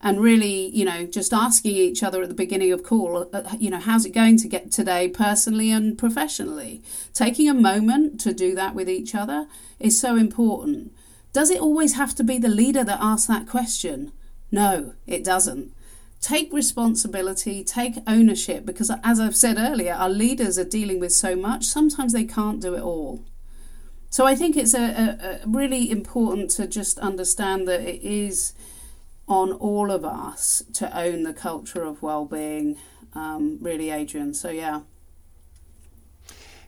and 0.00 0.20
really, 0.20 0.66
you 0.76 0.84
know, 0.84 1.06
just 1.06 1.32
asking 1.32 1.76
each 1.76 2.02
other 2.02 2.22
at 2.22 2.28
the 2.28 2.34
beginning 2.34 2.72
of 2.72 2.82
call, 2.82 3.30
uh, 3.32 3.54
you 3.56 3.70
know, 3.70 3.78
how's 3.78 4.04
it 4.04 4.10
going 4.10 4.36
to 4.38 4.48
get 4.48 4.72
today, 4.72 5.06
personally 5.08 5.70
and 5.70 5.96
professionally. 5.96 6.82
Taking 7.14 7.48
a 7.48 7.54
moment 7.54 8.20
to 8.22 8.34
do 8.34 8.56
that 8.56 8.74
with 8.74 8.88
each 8.88 9.14
other 9.14 9.46
is 9.78 9.98
so 9.98 10.16
important. 10.16 10.92
Does 11.32 11.50
it 11.50 11.60
always 11.60 11.94
have 11.94 12.14
to 12.16 12.24
be 12.24 12.38
the 12.38 12.48
leader 12.48 12.84
that 12.84 13.00
asks 13.00 13.26
that 13.26 13.46
question? 13.46 14.12
No, 14.50 14.94
it 15.06 15.24
doesn't. 15.24 15.72
Take 16.20 16.52
responsibility, 16.52 17.62
take 17.62 17.98
ownership, 18.06 18.66
because 18.66 18.90
as 19.04 19.20
I've 19.20 19.36
said 19.36 19.56
earlier, 19.58 19.92
our 19.92 20.08
leaders 20.08 20.58
are 20.58 20.64
dealing 20.64 20.98
with 20.98 21.12
so 21.12 21.36
much, 21.36 21.64
sometimes 21.64 22.12
they 22.12 22.24
can't 22.24 22.60
do 22.60 22.74
it 22.74 22.80
all. 22.80 23.24
So 24.10 24.26
I 24.26 24.34
think 24.34 24.56
it's 24.56 24.74
a, 24.74 24.80
a, 24.82 25.40
a 25.44 25.46
really 25.46 25.90
important 25.90 26.50
to 26.52 26.66
just 26.66 26.98
understand 26.98 27.68
that 27.68 27.82
it 27.82 28.02
is 28.02 28.54
on 29.28 29.52
all 29.52 29.90
of 29.90 30.04
us 30.04 30.62
to 30.72 30.98
own 30.98 31.22
the 31.22 31.34
culture 31.34 31.84
of 31.84 32.02
well-being 32.02 32.78
um, 33.14 33.58
really 33.60 33.90
adrian 33.90 34.32
so 34.32 34.48
yeah 34.48 34.80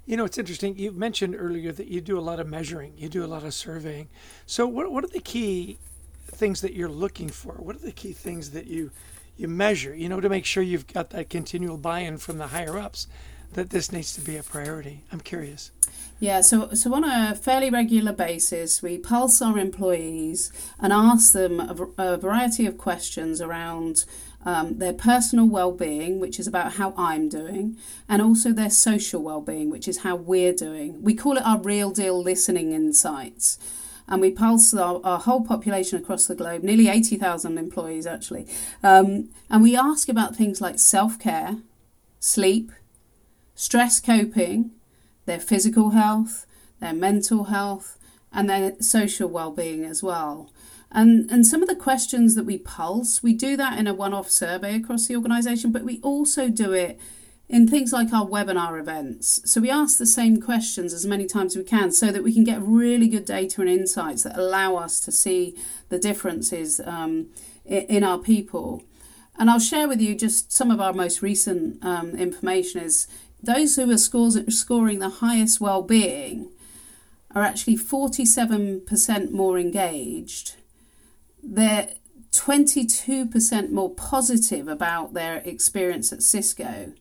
you 0.07 0.17
know 0.17 0.25
it's 0.25 0.39
interesting 0.39 0.77
you 0.77 0.93
mentioned 0.93 1.37
earlier 1.39 1.73
that 1.73 1.89
you 1.89 2.01
do 2.01 2.19
a 2.19 2.21
lot 2.21 2.41
of 2.41 2.49
measuring 2.49 2.93
you 2.97 3.09
do 3.09 3.25
a 3.25 3.27
lot 3.27 3.45
of 3.45 3.55
surveying. 3.55 4.09
So 4.47 4.67
what, 4.67 4.91
what 4.91 5.05
are 5.05 5.09
the 5.09 5.21
key 5.21 5.79
things 6.27 6.61
that 6.61 6.75
you're 6.75 6.89
looking 6.89 7.29
for? 7.29 7.53
What 7.55 7.77
are 7.77 7.81
the 7.81 7.93
key 7.93 8.13
things 8.13 8.51
that 8.51 8.67
you 8.67 8.91
you 9.37 9.49
measure 9.49 9.95
you 9.95 10.09
know 10.09 10.21
to 10.21 10.29
make 10.29 10.45
sure 10.45 10.63
you've 10.63 10.87
got 10.87 11.11
that 11.11 11.31
continual 11.31 11.77
buy-in 11.77 12.19
from 12.19 12.39
the 12.39 12.49
higher 12.49 12.79
ups 12.79 13.07
that 13.53 13.71
this 13.71 13.91
needs 13.91 14.15
to 14.15 14.21
be 14.21 14.37
a 14.37 14.43
priority? 14.43 15.05
I'm 15.11 15.21
curious. 15.21 15.71
Yeah, 16.19 16.43
so 16.43 16.75
so 16.75 16.95
on 16.95 17.05
a 17.05 17.35
fairly 17.35 17.71
regular 17.71 18.13
basis, 18.13 18.83
we 18.83 18.99
pulse 18.99 19.41
our 19.41 19.59
employees 19.59 20.53
and 20.79 20.93
ask 20.93 21.33
them 21.33 21.61
a, 21.61 21.75
a 21.97 22.17
variety 22.19 22.67
of 22.67 22.77
questions 22.77 23.41
around 23.41 24.05
um, 24.45 24.79
their 24.79 24.93
personal 24.93 25.47
well-being, 25.47 26.19
which 26.19 26.41
is 26.41 26.47
about 26.47 26.75
how 26.75 26.95
I'm 26.97 27.29
doing, 27.29 27.77
and 28.09 28.23
also 28.23 28.53
their 28.53 28.71
social 28.71 29.23
well-being, 29.23 29.71
which 29.71 29.87
is 29.87 29.99
how 29.99 30.17
we're 30.17 30.53
doing. 30.53 31.03
We 31.03 31.15
call 31.15 31.37
it 31.37 31.45
our 31.45 31.61
real 31.61 31.91
deal 31.91 32.21
listening 32.21 32.73
insights. 32.73 33.59
And 34.09 34.21
we 34.21 34.33
pulse 34.33 34.75
our, 34.75 35.01
our 35.05 35.21
whole 35.21 35.45
population 35.45 36.01
across 36.01 36.27
the 36.27 36.35
globe, 36.35 36.65
nearly 36.65 36.89
80,000 36.89 37.59
employees 37.59 38.07
actually. 38.07 38.47
Um, 38.83 39.29
and 39.49 39.63
we 39.63 39.77
ask 39.77 40.09
about 40.09 40.35
things 40.35 40.61
like 40.61 40.79
self 40.81 41.19
care, 41.19 41.59
sleep, 42.19 42.73
stress 43.55 44.01
coping, 44.01 44.73
their 45.27 45.39
physical 45.39 45.91
health, 45.91 46.47
their 46.81 46.93
mental 46.93 47.45
health, 47.45 47.99
and 48.33 48.51
their 48.51 48.75
social 48.81 49.29
well-being 49.29 49.85
as 49.85 50.03
well. 50.03 50.51
And 50.93 51.31
and 51.31 51.47
some 51.47 51.63
of 51.63 51.69
the 51.69 51.77
questions 51.77 52.35
that 52.35 52.45
we 52.45 52.59
pulse, 52.59 53.23
we 53.23 53.33
do 53.33 53.57
that 53.57 53.79
in 53.79 53.87
a 53.87 53.95
one-off 53.95 54.31
survey 54.31 54.77
across 54.77 55.07
the 55.07 55.17
organisation, 55.17 55.71
but 55.71 55.85
we 55.85 56.01
also 56.03 56.49
do 56.49 56.73
it 56.73 56.99
in 57.49 57.67
things 57.67 57.93
like 57.93 58.13
our 58.13 58.27
webinar 58.27 58.79
events. 58.79 59.41
So 59.45 59.61
we 59.61 59.71
ask 59.71 59.99
the 59.99 60.07
same 60.07 60.41
questions 60.41 60.95
as 60.95 61.05
many 61.05 61.27
times 61.27 61.57
as 61.57 61.59
we 61.59 61.69
can 61.69 61.91
so 61.91 62.13
that 62.13 62.23
we 62.23 62.33
can 62.33 62.45
get 62.45 62.63
really 62.63 63.09
good 63.09 63.25
data 63.25 63.61
and 63.61 63.69
insights 63.69 64.23
that 64.23 64.39
allow 64.39 64.77
us 64.77 65.01
to 65.01 65.11
see 65.11 65.57
the 65.89 65.99
differences 65.99 66.81
um, 66.85 67.27
in 67.65 68.05
our 68.05 68.19
people. 68.19 68.85
And 69.37 69.51
I'll 69.51 69.59
share 69.59 69.89
with 69.89 70.01
you 70.01 70.15
just 70.15 70.53
some 70.53 70.71
of 70.71 70.81
our 70.81 70.93
most 70.93 71.23
recent 71.23 71.85
um, 71.85 72.11
information 72.11 72.83
is 72.83 73.09
those 73.43 73.75
who 73.75 73.91
are 73.91 73.99
scores, 73.99 74.39
scoring 74.57 75.01
the 75.01 75.09
highest 75.09 75.61
well-being 75.61 76.51
are 77.35 77.43
actually 77.43 77.77
47% 77.77 79.31
more 79.33 79.59
engaged. 79.59 80.57
They're 81.43 81.95
22% 82.33 83.71
more 83.71 83.95
positive 83.95 84.69
about 84.69 85.15
their 85.15 85.39
experience 85.39 86.13
at 86.13 86.23
Cisco. 86.23 86.93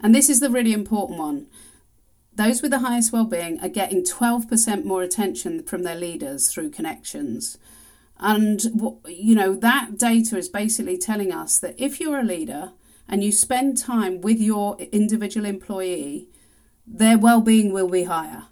And 0.00 0.14
this 0.14 0.28
is 0.28 0.40
the 0.40 0.50
really 0.50 0.72
important 0.72 1.18
one. 1.18 1.46
Those 2.34 2.60
with 2.60 2.70
the 2.70 2.80
highest 2.80 3.12
well-being 3.12 3.60
are 3.60 3.68
getting 3.68 4.04
12% 4.04 4.84
more 4.84 5.02
attention 5.02 5.62
from 5.62 5.82
their 5.82 5.94
leaders 5.94 6.48
through 6.48 6.70
connections. 6.70 7.56
And 8.18 8.62
you 9.06 9.34
know 9.34 9.54
that 9.54 9.98
data 9.98 10.36
is 10.36 10.48
basically 10.48 10.98
telling 10.98 11.32
us 11.32 11.58
that 11.58 11.74
if 11.78 12.00
you're 12.00 12.20
a 12.20 12.24
leader 12.24 12.72
and 13.08 13.22
you 13.22 13.32
spend 13.32 13.78
time 13.78 14.20
with 14.20 14.40
your 14.40 14.78
individual 14.78 15.46
employee, 15.46 16.28
their 16.86 17.18
well-being 17.18 17.72
will 17.72 17.88
be 17.88 18.04
higher. 18.04 18.44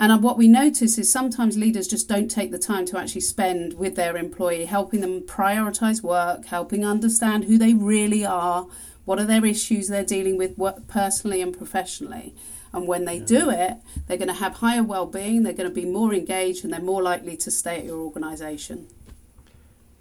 And 0.00 0.10
uh, 0.10 0.18
what 0.18 0.38
we 0.38 0.48
notice 0.48 0.96
is 0.96 1.12
sometimes 1.12 1.58
leaders 1.58 1.86
just 1.86 2.08
don't 2.08 2.30
take 2.30 2.50
the 2.50 2.58
time 2.58 2.86
to 2.86 2.98
actually 2.98 3.20
spend 3.20 3.74
with 3.74 3.96
their 3.96 4.16
employee, 4.16 4.64
helping 4.64 5.02
them 5.02 5.20
prioritize 5.20 6.02
work, 6.02 6.46
helping 6.46 6.86
understand 6.86 7.44
who 7.44 7.58
they 7.58 7.74
really 7.74 8.24
are, 8.24 8.66
what 9.04 9.18
are 9.18 9.26
their 9.26 9.44
issues 9.44 9.88
they're 9.88 10.02
dealing 10.02 10.38
with 10.38 10.56
personally 10.88 11.42
and 11.42 11.54
professionally. 11.54 12.34
And 12.72 12.88
when 12.88 13.04
they 13.04 13.18
do 13.18 13.50
it, 13.50 13.76
they're 14.06 14.16
going 14.16 14.28
to 14.28 14.34
have 14.34 14.54
higher 14.54 14.82
well-being, 14.82 15.42
they're 15.42 15.52
going 15.52 15.68
to 15.68 15.74
be 15.74 15.84
more 15.84 16.14
engaged, 16.14 16.64
and 16.64 16.72
they're 16.72 16.80
more 16.80 17.02
likely 17.02 17.36
to 17.36 17.50
stay 17.50 17.76
at 17.76 17.84
your 17.84 17.98
organization. 17.98 18.86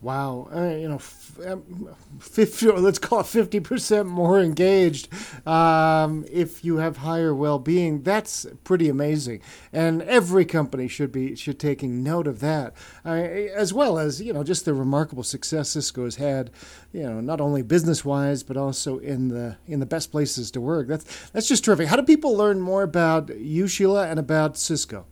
Wow, 0.02 0.48
uh, 0.56 0.78
you 0.78 0.88
know, 0.88 0.96
f- 0.96 1.40
um, 1.46 1.90
50, 2.20 2.68
let's 2.72 3.00
call 3.00 3.20
it 3.20 3.24
50% 3.26 4.06
more 4.06 4.40
engaged 4.40 5.10
um, 5.46 6.24
if 6.32 6.64
you 6.64 6.78
have 6.78 6.98
higher 6.98 7.36
well-being. 7.36 8.04
That's 8.04 8.46
pretty 8.64 8.88
amazing. 8.88 9.42
And 9.74 10.02
every 10.04 10.46
company 10.46 10.88
should 10.88 11.12
be 11.12 11.36
should 11.36 11.60
taking 11.60 12.02
note 12.02 12.28
of 12.28 12.40
that, 12.40 12.74
uh, 13.06 13.10
as 13.10 13.74
well 13.74 14.00
as, 14.00 14.22
you 14.22 14.32
know, 14.32 14.42
just 14.42 14.64
the 14.64 14.74
remarkable 14.74 15.24
success 15.24 15.72
Cisco 15.72 16.06
has 16.06 16.16
had, 16.16 16.50
you 16.94 17.04
know, 17.04 17.20
not 17.20 17.42
only 17.42 17.62
business-wise, 17.62 18.42
but 18.42 18.56
also 18.56 19.00
in 19.00 19.28
the 19.28 19.58
in 19.68 19.82
the 19.82 19.86
best 19.86 20.12
places 20.12 20.50
to 20.52 20.62
work. 20.62 20.88
That's, 20.88 21.30
that's 21.32 21.48
just 21.50 21.66
terrific. 21.66 21.90
How 21.90 21.98
do 21.98 22.04
people 22.04 22.38
learn 22.38 22.62
more 22.62 22.84
about 22.84 23.38
you, 23.38 23.68
Sheila, 23.68 24.08
and 24.08 24.18
about 24.18 24.58
Cisco? 24.58 25.08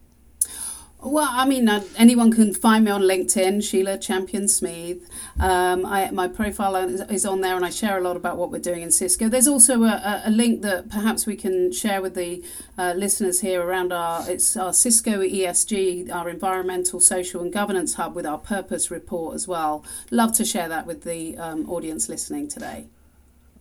Well, 1.00 1.28
I 1.30 1.46
mean, 1.46 1.70
uh, 1.70 1.84
anyone 1.96 2.32
can 2.32 2.56
find 2.56 2.84
me 2.84 2.90
on 2.90 3.04
LinkedIn, 3.04 3.64
Sheila 3.64 4.00
Champion 4.00 4.46
Smeeth. 4.46 5.04
Um, 5.40 5.86
I, 5.86 6.10
my 6.10 6.28
profile 6.28 6.76
is, 6.76 7.02
is, 7.02 7.24
on 7.24 7.42
there, 7.42 7.56
and 7.56 7.64
I 7.64 7.70
share 7.70 8.00
a 8.00 8.02
lot 8.02 8.16
about 8.16 8.36
what 8.36 8.50
we're 8.50 8.58
doing 8.58 8.82
in 8.82 8.90
Cisco. 8.90 9.30
There's 9.30 9.48
also 9.48 9.84
a, 9.84 10.24
a 10.26 10.32
link 10.32 10.64
that 10.64 10.90
perhaps 10.90 11.28
we 11.28 11.36
can 11.36 11.72
share 11.72 12.02
with 12.02 12.16
the 12.16 12.44
uh, 12.80 12.94
listeners 12.96 13.42
here 13.42 13.62
around 13.62 13.94
our 13.94 14.28
it's 14.28 14.58
our 14.58 14.74
Cisco 14.74 15.22
ESG, 15.22 16.12
our 16.12 16.30
environmental, 16.30 17.00
social, 17.00 17.42
and 17.42 17.54
governance 17.54 17.94
hub, 17.94 18.16
with 18.16 18.26
our 18.26 18.40
purpose 18.40 18.90
report 18.90 19.36
as 19.36 19.48
well. 19.48 19.86
Love 20.10 20.34
to 20.34 20.46
share 20.46 20.68
that 20.68 20.88
with 20.88 21.04
the 21.04 21.38
um, 21.38 21.70
audience 21.70 22.10
listening 22.10 22.48
today. 22.48 22.88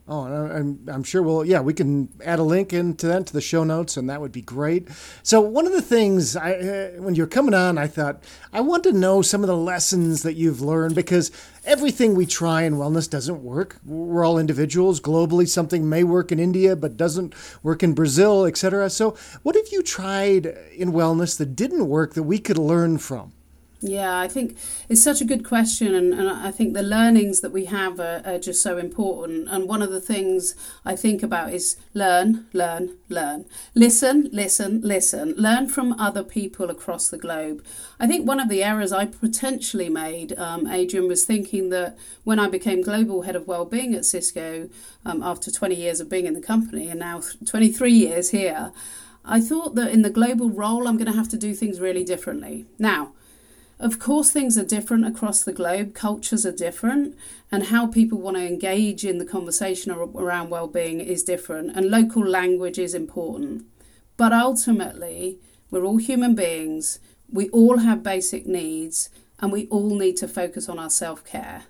Oh, 0.08 0.24
and 0.24 0.88
I'm 0.88 1.02
sure 1.02 1.20
we'll, 1.20 1.44
yeah, 1.44 1.60
we 1.60 1.74
can 1.74 2.10
add 2.24 2.38
a 2.38 2.44
link 2.44 2.72
into 2.72 3.08
that 3.08 3.26
to 3.26 3.32
the 3.32 3.40
show 3.40 3.64
notes, 3.64 3.96
and 3.96 4.08
that 4.08 4.20
would 4.20 4.30
be 4.30 4.40
great. 4.40 4.86
So, 5.24 5.40
one 5.40 5.66
of 5.66 5.72
the 5.72 5.82
things 5.82 6.36
I, 6.36 6.52
uh, 6.52 6.88
when 7.02 7.16
you're 7.16 7.26
coming 7.26 7.54
on, 7.54 7.76
I 7.76 7.88
thought 7.88 8.22
I 8.52 8.60
want 8.60 8.84
to 8.84 8.92
know 8.92 9.20
some 9.20 9.42
of 9.42 9.48
the 9.48 9.56
lessons 9.56 10.22
that 10.22 10.34
you've 10.34 10.60
learned 10.60 10.94
because 10.94 11.32
everything 11.64 12.14
we 12.14 12.24
try 12.24 12.62
in 12.62 12.74
wellness 12.74 13.10
doesn't 13.10 13.42
work. 13.42 13.78
We're 13.84 14.24
all 14.24 14.38
individuals. 14.38 15.00
Globally, 15.00 15.48
something 15.48 15.88
may 15.88 16.04
work 16.04 16.30
in 16.30 16.38
India 16.38 16.76
but 16.76 16.96
doesn't 16.96 17.34
work 17.64 17.82
in 17.82 17.92
Brazil, 17.92 18.44
etc. 18.44 18.90
So, 18.90 19.16
what 19.42 19.56
have 19.56 19.68
you 19.72 19.82
tried 19.82 20.46
in 20.76 20.92
wellness 20.92 21.36
that 21.38 21.56
didn't 21.56 21.88
work 21.88 22.14
that 22.14 22.22
we 22.22 22.38
could 22.38 22.58
learn 22.58 22.98
from? 22.98 23.32
Yeah, 23.80 24.18
I 24.18 24.26
think 24.26 24.56
it's 24.88 25.02
such 25.02 25.20
a 25.20 25.24
good 25.26 25.44
question, 25.44 25.94
and, 25.94 26.14
and 26.14 26.30
I 26.30 26.50
think 26.50 26.72
the 26.72 26.82
learnings 26.82 27.42
that 27.42 27.52
we 27.52 27.66
have 27.66 28.00
are, 28.00 28.22
are, 28.24 28.38
just 28.38 28.62
so 28.62 28.78
important. 28.78 29.48
And 29.50 29.68
one 29.68 29.82
of 29.82 29.90
the 29.90 30.00
things 30.00 30.54
I 30.86 30.96
think 30.96 31.22
about 31.22 31.52
is 31.52 31.76
learn, 31.92 32.46
learn, 32.54 32.96
learn. 33.10 33.44
Listen, 33.74 34.30
listen, 34.32 34.80
listen. 34.80 35.34
Learn 35.36 35.68
from 35.68 35.92
other 36.00 36.24
people 36.24 36.70
across 36.70 37.10
the 37.10 37.18
globe. 37.18 37.62
I 38.00 38.06
think 38.06 38.26
one 38.26 38.40
of 38.40 38.48
the 38.48 38.64
errors 38.64 38.92
I 38.92 39.04
potentially 39.04 39.90
made, 39.90 40.38
um, 40.38 40.66
Adrian, 40.66 41.06
was 41.06 41.26
thinking 41.26 41.68
that 41.68 41.98
when 42.24 42.38
I 42.38 42.48
became 42.48 42.80
global 42.80 43.22
head 43.22 43.36
of 43.36 43.46
well-being 43.46 43.94
at 43.94 44.06
Cisco 44.06 44.70
um, 45.04 45.22
after 45.22 45.50
20 45.50 45.74
years 45.74 46.00
of 46.00 46.08
being 46.08 46.24
in 46.24 46.32
the 46.32 46.40
company 46.40 46.88
and 46.88 47.00
now 47.00 47.20
23 47.44 47.92
years 47.92 48.30
here, 48.30 48.72
I 49.22 49.40
thought 49.40 49.74
that 49.74 49.90
in 49.90 50.00
the 50.00 50.10
global 50.10 50.48
role 50.48 50.88
I'm 50.88 50.96
going 50.96 51.10
to 51.10 51.18
have 51.18 51.28
to 51.30 51.36
do 51.36 51.52
things 51.52 51.78
really 51.78 52.04
differently. 52.04 52.66
Now, 52.78 53.12
of 53.78 53.98
course, 53.98 54.30
things 54.30 54.56
are 54.56 54.64
different 54.64 55.06
across 55.06 55.44
the 55.44 55.52
globe, 55.52 55.94
cultures 55.94 56.46
are 56.46 56.52
different, 56.52 57.16
and 57.50 57.64
how 57.64 57.86
people 57.86 58.18
want 58.18 58.36
to 58.36 58.46
engage 58.46 59.04
in 59.04 59.18
the 59.18 59.24
conversation 59.24 59.92
around 59.92 60.50
well-being 60.50 61.00
is 61.00 61.22
different, 61.22 61.76
and 61.76 61.90
local 61.90 62.26
language 62.26 62.78
is 62.78 62.94
important. 62.94 63.64
But 64.16 64.32
ultimately, 64.32 65.38
we're 65.70 65.84
all 65.84 65.98
human 65.98 66.34
beings, 66.34 66.98
we 67.30 67.48
all 67.50 67.78
have 67.78 68.02
basic 68.02 68.46
needs, 68.46 69.10
and 69.40 69.52
we 69.52 69.66
all 69.66 69.94
need 69.94 70.16
to 70.18 70.28
focus 70.28 70.68
on 70.68 70.78
our 70.78 70.90
self-care. 70.90 71.64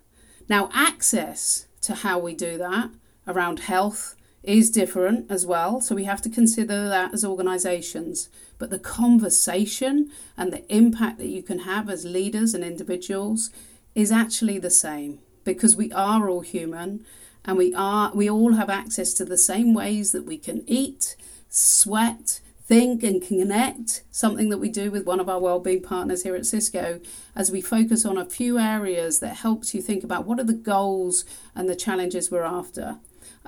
Now, 0.49 0.71
access 0.73 1.67
to 1.83 1.95
how 1.95 2.19
we 2.19 2.35
do 2.35 2.59
that 2.59 2.91
around 3.27 3.61
health 3.61 4.16
is 4.47 4.71
different 4.71 5.31
as 5.31 5.45
well, 5.45 5.81
so 5.81 5.95
we 5.95 6.05
have 6.05 6.23
to 6.23 6.31
consider 6.31 6.89
that 6.89 7.13
as 7.13 7.25
organisations. 7.25 8.29
But 8.59 8.71
the 8.71 8.79
conversation 8.79 10.11
and 10.37 10.53
the 10.53 10.75
impact 10.75 11.19
that 11.19 11.29
you 11.29 11.43
can 11.43 11.61
have 11.61 11.91
as 11.91 12.05
leaders 12.05 12.55
and 12.55 12.65
individuals 12.65 13.51
is 13.95 14.13
actually 14.13 14.59
the 14.59 14.71
same 14.71 15.19
because 15.45 15.77
we 15.77 15.91
are 15.93 16.29
all 16.29 16.41
human 16.41 17.05
and 17.45 17.57
we 17.57 17.73
are 17.75 18.11
we 18.15 18.29
all 18.29 18.55
have 18.55 18.69
access 18.69 19.15
to 19.15 19.25
the 19.25 19.39
same 19.39 19.73
ways 19.73 20.13
that 20.13 20.25
we 20.25 20.37
can 20.37 20.65
eat, 20.67 21.17
sweat, 21.49 22.41
think 22.67 23.05
and 23.05 23.23
connect, 23.23 24.03
something 24.11 24.49
that 24.49 24.59
we 24.59 24.69
do 24.69 24.91
with 24.91 25.07
one 25.07 25.21
of 25.21 25.29
our 25.29 25.39
wellbeing 25.39 25.83
partners 25.83 26.25
here 26.25 26.35
at 26.35 26.45
Cisco, 26.45 27.01
as 27.37 27.51
we 27.51 27.61
focus 27.61 28.05
on 28.05 28.19
a 28.19 28.25
few 28.25 28.59
areas 28.59 29.21
that 29.21 29.37
helps 29.37 29.73
you 29.73 29.81
think 29.81 30.03
about 30.03 30.27
what 30.27 30.41
are 30.41 30.45
the 30.45 30.53
goals 30.53 31.25
and 31.55 31.69
the 31.69 31.77
challenges 31.77 32.31
we're 32.31 32.43
after. 32.43 32.99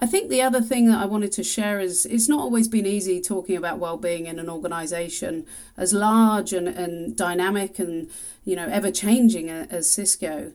I 0.00 0.06
think 0.06 0.30
the 0.30 0.42
other 0.42 0.60
thing 0.60 0.86
that 0.86 1.02
I 1.02 1.06
wanted 1.06 1.32
to 1.32 1.42
share 1.42 1.80
is 1.80 2.06
it's 2.06 2.28
not 2.28 2.40
always 2.40 2.68
been 2.68 2.86
easy 2.86 3.20
talking 3.20 3.56
about 3.56 3.80
well-being 3.80 4.26
in 4.26 4.38
an 4.38 4.48
organization 4.48 5.44
as 5.76 5.92
large 5.92 6.52
and, 6.52 6.68
and 6.68 7.16
dynamic 7.16 7.80
and 7.80 8.08
you 8.44 8.54
know 8.54 8.66
ever 8.66 8.92
changing 8.92 9.50
as 9.50 9.90
Cisco. 9.90 10.52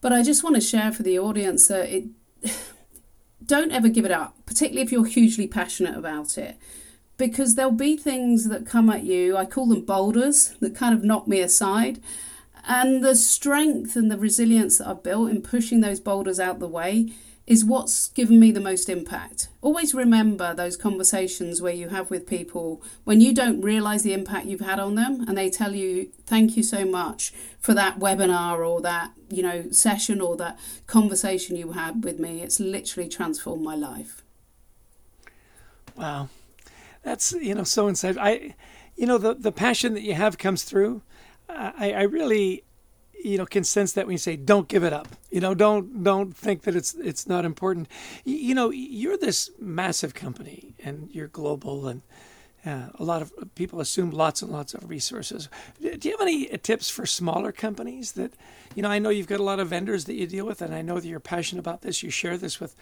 But 0.00 0.12
I 0.12 0.22
just 0.22 0.42
want 0.42 0.56
to 0.56 0.60
share 0.60 0.92
for 0.92 1.04
the 1.04 1.18
audience 1.18 1.68
that 1.68 1.88
it 1.88 2.04
don't 3.44 3.70
ever 3.70 3.88
give 3.88 4.04
it 4.04 4.10
up, 4.10 4.34
particularly 4.46 4.82
if 4.82 4.90
you're 4.90 5.04
hugely 5.04 5.46
passionate 5.46 5.96
about 5.96 6.36
it. 6.36 6.56
Because 7.16 7.54
there'll 7.54 7.70
be 7.70 7.96
things 7.96 8.48
that 8.48 8.66
come 8.66 8.90
at 8.90 9.04
you, 9.04 9.36
I 9.36 9.46
call 9.46 9.66
them 9.66 9.84
boulders, 9.84 10.54
that 10.60 10.74
kind 10.74 10.92
of 10.92 11.04
knock 11.04 11.26
me 11.26 11.40
aside. 11.40 12.00
And 12.68 13.02
the 13.02 13.14
strength 13.14 13.96
and 13.96 14.10
the 14.10 14.18
resilience 14.18 14.78
that 14.78 14.88
I've 14.88 15.02
built 15.02 15.30
in 15.30 15.40
pushing 15.40 15.80
those 15.80 16.00
boulders 16.00 16.40
out 16.40 16.58
the 16.58 16.68
way 16.68 17.14
is 17.46 17.64
what's 17.64 18.08
given 18.08 18.40
me 18.40 18.50
the 18.50 18.60
most 18.60 18.88
impact. 18.88 19.48
Always 19.60 19.94
remember 19.94 20.52
those 20.52 20.76
conversations 20.76 21.62
where 21.62 21.72
you 21.72 21.88
have 21.88 22.10
with 22.10 22.26
people 22.26 22.82
when 23.04 23.20
you 23.20 23.32
don't 23.32 23.60
realize 23.60 24.02
the 24.02 24.12
impact 24.12 24.46
you've 24.46 24.60
had 24.60 24.80
on 24.80 24.96
them 24.96 25.24
and 25.28 25.38
they 25.38 25.48
tell 25.48 25.74
you 25.74 26.10
thank 26.26 26.56
you 26.56 26.62
so 26.62 26.84
much 26.84 27.32
for 27.60 27.72
that 27.74 28.00
webinar 28.00 28.66
or 28.66 28.80
that, 28.80 29.12
you 29.30 29.42
know, 29.42 29.70
session 29.70 30.20
or 30.20 30.36
that 30.36 30.58
conversation 30.86 31.56
you 31.56 31.72
had 31.72 32.02
with 32.02 32.18
me. 32.18 32.42
It's 32.42 32.58
literally 32.58 33.08
transformed 33.08 33.62
my 33.62 33.76
life. 33.76 34.22
Wow. 35.96 36.28
That's, 37.02 37.32
you 37.32 37.54
know, 37.54 37.64
so 37.64 37.86
inside. 37.86 38.18
I 38.18 38.54
you 38.96 39.06
know 39.06 39.18
the 39.18 39.34
the 39.34 39.52
passion 39.52 39.94
that 39.94 40.02
you 40.02 40.14
have 40.14 40.38
comes 40.38 40.64
through. 40.64 41.02
I, 41.48 41.92
I 41.92 42.02
really 42.02 42.64
you 43.22 43.38
know 43.38 43.46
can 43.46 43.64
sense 43.64 43.92
that 43.92 44.06
when 44.06 44.12
you 44.12 44.18
say 44.18 44.36
don't 44.36 44.68
give 44.68 44.84
it 44.84 44.92
up. 44.92 45.08
You 45.30 45.40
know 45.40 45.54
don't 45.54 46.02
don't 46.02 46.36
think 46.36 46.62
that 46.62 46.76
it's 46.76 46.94
it's 46.94 47.26
not 47.26 47.44
important. 47.44 47.88
You, 48.24 48.36
you 48.36 48.54
know 48.54 48.70
you're 48.70 49.16
this 49.16 49.50
massive 49.60 50.14
company 50.14 50.74
and 50.82 51.08
you're 51.12 51.28
global 51.28 51.88
and 51.88 52.02
uh, 52.64 52.88
a 52.98 53.04
lot 53.04 53.22
of 53.22 53.32
people 53.54 53.80
assume 53.80 54.10
lots 54.10 54.42
and 54.42 54.50
lots 54.50 54.74
of 54.74 54.88
resources. 54.90 55.48
Do 55.80 55.96
you 56.02 56.10
have 56.10 56.20
any 56.20 56.46
tips 56.58 56.90
for 56.90 57.06
smaller 57.06 57.52
companies 57.52 58.12
that 58.12 58.32
you 58.74 58.82
know 58.82 58.90
i 58.90 58.98
know 58.98 59.10
you've 59.10 59.28
got 59.28 59.40
a 59.40 59.44
lot 59.44 59.60
of 59.60 59.68
vendors 59.68 60.06
that 60.06 60.14
you 60.14 60.26
deal 60.26 60.44
with 60.44 60.60
and 60.60 60.74
i 60.74 60.82
know 60.82 60.98
that 60.98 61.06
you're 61.06 61.20
passionate 61.20 61.60
about 61.60 61.82
this. 61.82 62.02
You 62.02 62.10
share 62.10 62.36
this 62.36 62.60
with 62.60 62.74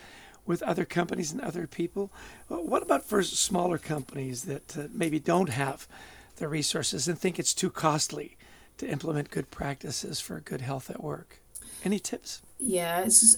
with 0.46 0.62
other 0.62 0.84
companies 0.84 1.32
and 1.32 1.40
other 1.40 1.66
people. 1.66 2.12
What 2.48 2.82
about 2.82 3.04
for 3.04 3.22
smaller 3.22 3.78
companies 3.78 4.44
that 4.44 4.76
uh, 4.76 4.88
maybe 4.92 5.18
don't 5.18 5.48
have 5.48 5.88
the 6.36 6.48
resources 6.48 7.08
and 7.08 7.18
think 7.18 7.38
it's 7.38 7.54
too 7.54 7.70
costly 7.70 8.36
to 8.78 8.88
implement 8.88 9.30
good 9.30 9.50
practices 9.50 10.20
for 10.20 10.40
good 10.40 10.60
health 10.60 10.90
at 10.90 11.02
work. 11.02 11.40
Any 11.84 11.98
tips? 11.98 12.42
Yeah, 12.58 13.00
it's, 13.00 13.36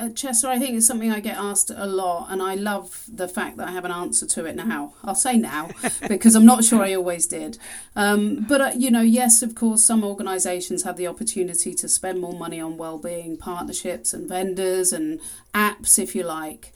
uh, 0.00 0.08
Chester, 0.10 0.48
I 0.48 0.58
think 0.58 0.76
it's 0.76 0.86
something 0.86 1.10
I 1.10 1.20
get 1.20 1.36
asked 1.36 1.70
a 1.70 1.86
lot, 1.86 2.28
and 2.30 2.42
I 2.42 2.54
love 2.54 3.04
the 3.12 3.28
fact 3.28 3.56
that 3.58 3.68
I 3.68 3.72
have 3.72 3.84
an 3.84 3.90
answer 3.90 4.26
to 4.26 4.44
it 4.44 4.56
now. 4.56 4.94
I'll 5.04 5.14
say 5.14 5.36
now 5.36 5.70
because 6.08 6.34
I'm 6.34 6.46
not 6.46 6.64
sure 6.64 6.82
I 6.82 6.94
always 6.94 7.26
did. 7.26 7.58
Um, 7.94 8.46
but, 8.48 8.60
uh, 8.60 8.72
you 8.76 8.90
know, 8.90 9.02
yes, 9.02 9.42
of 9.42 9.54
course, 9.54 9.84
some 9.84 10.04
organisations 10.04 10.82
have 10.84 10.96
the 10.96 11.06
opportunity 11.06 11.74
to 11.74 11.88
spend 11.88 12.20
more 12.20 12.32
money 12.32 12.60
on 12.60 12.76
well-being 12.76 13.36
partnerships 13.36 14.12
and 14.12 14.28
vendors 14.28 14.92
and 14.92 15.20
apps, 15.54 15.98
if 15.98 16.14
you 16.14 16.22
like. 16.22 16.72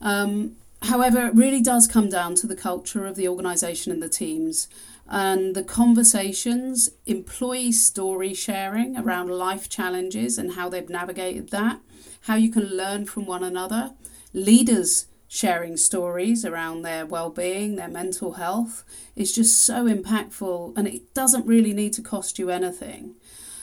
Um, 0.00 0.56
however, 0.82 1.26
it 1.26 1.34
really 1.34 1.62
does 1.62 1.86
come 1.86 2.08
down 2.10 2.34
to 2.36 2.46
the 2.46 2.56
culture 2.56 3.06
of 3.06 3.16
the 3.16 3.28
organisation 3.28 3.92
and 3.92 4.02
the 4.02 4.08
teams 4.08 4.68
and 5.06 5.54
the 5.54 5.62
conversations, 5.62 6.90
employee 7.06 7.72
story 7.72 8.32
sharing 8.34 8.96
around 8.96 9.28
life 9.28 9.68
challenges 9.68 10.38
and 10.38 10.52
how 10.52 10.68
they've 10.68 10.88
navigated 10.88 11.50
that, 11.50 11.80
how 12.22 12.36
you 12.36 12.50
can 12.50 12.76
learn 12.76 13.04
from 13.04 13.26
one 13.26 13.44
another, 13.44 13.92
leaders 14.32 15.06
sharing 15.28 15.76
stories 15.76 16.44
around 16.44 16.82
their 16.82 17.04
well-being, 17.04 17.76
their 17.76 17.88
mental 17.88 18.34
health 18.34 18.84
is 19.16 19.34
just 19.34 19.60
so 19.60 19.86
impactful 19.86 20.72
and 20.76 20.86
it 20.86 21.12
doesn't 21.12 21.46
really 21.46 21.72
need 21.72 21.92
to 21.92 22.02
cost 22.02 22.38
you 22.38 22.50
anything. 22.50 23.14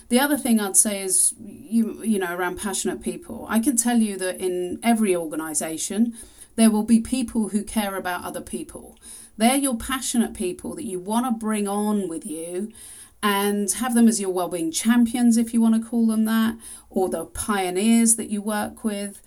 The 0.10 0.20
other 0.20 0.38
thing 0.38 0.60
I'd 0.60 0.76
say 0.76 1.02
is 1.02 1.34
you 1.40 2.04
you 2.04 2.20
know 2.20 2.36
around 2.36 2.58
passionate 2.58 3.02
people. 3.02 3.46
I 3.48 3.60
can 3.60 3.78
tell 3.78 3.98
you 3.98 4.18
that 4.18 4.42
in 4.42 4.78
every 4.84 5.16
organization 5.16 6.14
there 6.56 6.72
will 6.72 6.84
be 6.84 7.00
people 7.00 7.50
who 7.50 7.64
care 7.64 7.96
about 7.96 8.24
other 8.24 8.42
people. 8.42 8.98
They're 9.38 9.56
your 9.56 9.78
passionate 9.78 10.34
people 10.34 10.76
that 10.76 10.86
you 10.86 11.00
want 11.00 11.26
to 11.26 11.32
bring 11.32 11.68
on 11.68 12.08
with 12.08 12.26
you 12.26 12.72
and 13.24 13.72
have 13.74 13.94
them 13.94 14.08
as 14.08 14.20
your 14.20 14.32
well-being 14.32 14.72
champions 14.72 15.38
if 15.38 15.54
you 15.54 15.62
want 15.62 15.76
to 15.82 15.90
call 15.90 16.08
them 16.08 16.26
that 16.26 16.58
or 16.90 17.10
the 17.10 17.26
pioneers 17.26 18.16
that 18.16 18.30
you 18.30 18.42
work 18.42 18.84
with 18.84 19.22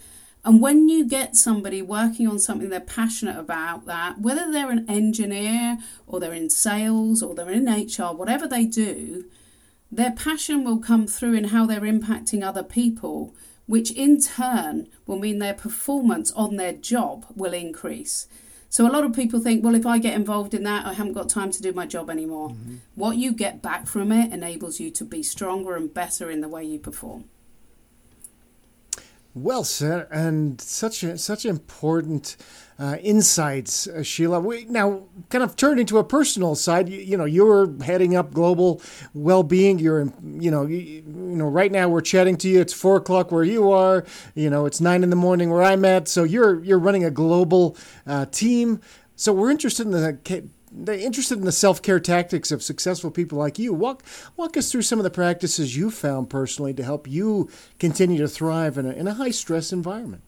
and 0.44 0.60
when 0.60 0.88
you 0.88 1.06
get 1.06 1.36
somebody 1.36 1.80
working 1.80 2.26
on 2.26 2.38
something 2.38 2.68
they're 2.68 2.80
passionate 2.80 3.38
about 3.38 3.86
that 3.86 4.18
whether 4.20 4.50
they're 4.50 4.70
an 4.70 4.84
engineer 4.88 5.78
or 6.06 6.18
they're 6.18 6.32
in 6.32 6.50
sales 6.50 7.22
or 7.22 7.34
they're 7.34 7.50
in 7.50 7.66
HR 7.66 8.12
whatever 8.14 8.46
they 8.48 8.64
do 8.64 9.24
their 9.92 10.12
passion 10.12 10.64
will 10.64 10.78
come 10.78 11.06
through 11.06 11.34
in 11.34 11.44
how 11.44 11.64
they're 11.64 11.80
impacting 11.80 12.42
other 12.42 12.64
people 12.64 13.34
which 13.66 13.90
in 13.90 14.20
turn 14.20 14.88
will 15.06 15.18
mean 15.18 15.38
their 15.38 15.54
performance 15.54 16.30
on 16.32 16.56
their 16.56 16.72
job 16.72 17.26
will 17.34 17.54
increase 17.54 18.26
so 18.74 18.88
a 18.88 18.90
lot 18.90 19.04
of 19.04 19.12
people 19.12 19.38
think, 19.38 19.62
well, 19.62 19.76
if 19.76 19.86
I 19.86 19.98
get 19.98 20.14
involved 20.14 20.52
in 20.52 20.64
that, 20.64 20.84
I 20.84 20.94
haven't 20.94 21.12
got 21.12 21.28
time 21.28 21.52
to 21.52 21.62
do 21.62 21.72
my 21.72 21.86
job 21.86 22.10
anymore. 22.10 22.48
Mm-hmm. 22.48 22.78
What 22.96 23.16
you 23.16 23.30
get 23.30 23.62
back 23.62 23.86
from 23.86 24.10
it 24.10 24.32
enables 24.32 24.80
you 24.80 24.90
to 24.90 25.04
be 25.04 25.22
stronger 25.22 25.76
and 25.76 25.94
better 25.94 26.28
in 26.28 26.40
the 26.40 26.48
way 26.48 26.64
you 26.64 26.80
perform. 26.80 27.26
Well 29.32 29.62
said, 29.62 30.08
and 30.10 30.60
such 30.60 31.04
a, 31.04 31.16
such 31.18 31.46
important 31.46 32.36
uh, 32.78 32.96
insights, 33.02 33.86
uh, 33.86 34.02
Sheila. 34.02 34.40
We, 34.40 34.64
now, 34.64 35.04
kind 35.30 35.44
of 35.44 35.56
turning 35.56 35.80
into 35.80 35.98
a 35.98 36.04
personal 36.04 36.54
side, 36.54 36.88
you, 36.88 36.98
you, 37.00 37.16
know, 37.16 37.24
you're 37.24 37.72
heading 37.82 38.16
up 38.16 38.32
global 38.32 38.82
well-being. 39.12 39.78
You're, 39.78 40.12
you 40.22 40.50
know, 40.50 40.66
you, 40.66 40.76
you, 40.76 41.02
know, 41.06 41.46
right 41.46 41.70
now 41.70 41.88
we're 41.88 42.00
chatting 42.00 42.36
to 42.38 42.48
you. 42.48 42.60
It's 42.60 42.72
four 42.72 42.96
o'clock 42.96 43.30
where 43.30 43.44
you 43.44 43.70
are. 43.70 44.04
You 44.34 44.50
know, 44.50 44.66
it's 44.66 44.80
nine 44.80 45.02
in 45.02 45.10
the 45.10 45.16
morning 45.16 45.50
where 45.50 45.62
I'm 45.62 45.84
at. 45.84 46.08
So 46.08 46.24
you're 46.24 46.62
you're 46.64 46.78
running 46.78 47.04
a 47.04 47.10
global 47.10 47.76
uh, 48.06 48.26
team. 48.26 48.80
So 49.16 49.32
we're 49.32 49.50
interested 49.50 49.86
in 49.86 49.92
the 49.92 50.18
interested 50.74 51.38
in 51.38 51.44
the 51.44 51.52
self-care 51.52 52.00
tactics 52.00 52.50
of 52.50 52.62
successful 52.62 53.10
people 53.10 53.38
like 53.38 53.58
you. 53.58 53.72
Walk 53.72 54.02
walk 54.36 54.56
us 54.56 54.72
through 54.72 54.82
some 54.82 54.98
of 54.98 55.04
the 55.04 55.10
practices 55.10 55.76
you 55.76 55.90
found 55.90 56.28
personally 56.28 56.74
to 56.74 56.82
help 56.82 57.06
you 57.06 57.48
continue 57.78 58.18
to 58.18 58.28
thrive 58.28 58.76
in 58.76 58.86
a, 58.86 58.90
in 58.90 59.06
a 59.06 59.14
high 59.14 59.30
stress 59.30 59.72
environment. 59.72 60.22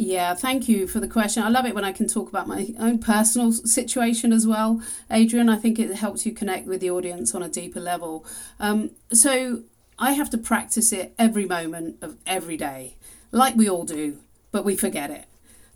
Yeah, 0.00 0.34
thank 0.34 0.68
you 0.68 0.86
for 0.86 1.00
the 1.00 1.08
question. 1.08 1.42
I 1.42 1.48
love 1.48 1.66
it 1.66 1.74
when 1.74 1.84
I 1.84 1.90
can 1.90 2.06
talk 2.06 2.28
about 2.28 2.46
my 2.46 2.72
own 2.78 3.00
personal 3.00 3.50
situation 3.50 4.32
as 4.32 4.46
well, 4.46 4.80
Adrian. 5.10 5.48
I 5.48 5.56
think 5.56 5.80
it 5.80 5.92
helps 5.92 6.24
you 6.24 6.30
connect 6.30 6.68
with 6.68 6.80
the 6.80 6.88
audience 6.88 7.34
on 7.34 7.42
a 7.42 7.48
deeper 7.48 7.80
level. 7.80 8.24
Um, 8.60 8.92
so 9.12 9.64
I 9.98 10.12
have 10.12 10.30
to 10.30 10.38
practice 10.38 10.92
it 10.92 11.14
every 11.18 11.46
moment 11.46 11.96
of 12.00 12.16
every 12.28 12.56
day, 12.56 12.94
like 13.32 13.56
we 13.56 13.68
all 13.68 13.82
do, 13.84 14.18
but 14.52 14.64
we 14.64 14.76
forget 14.76 15.10
it 15.10 15.27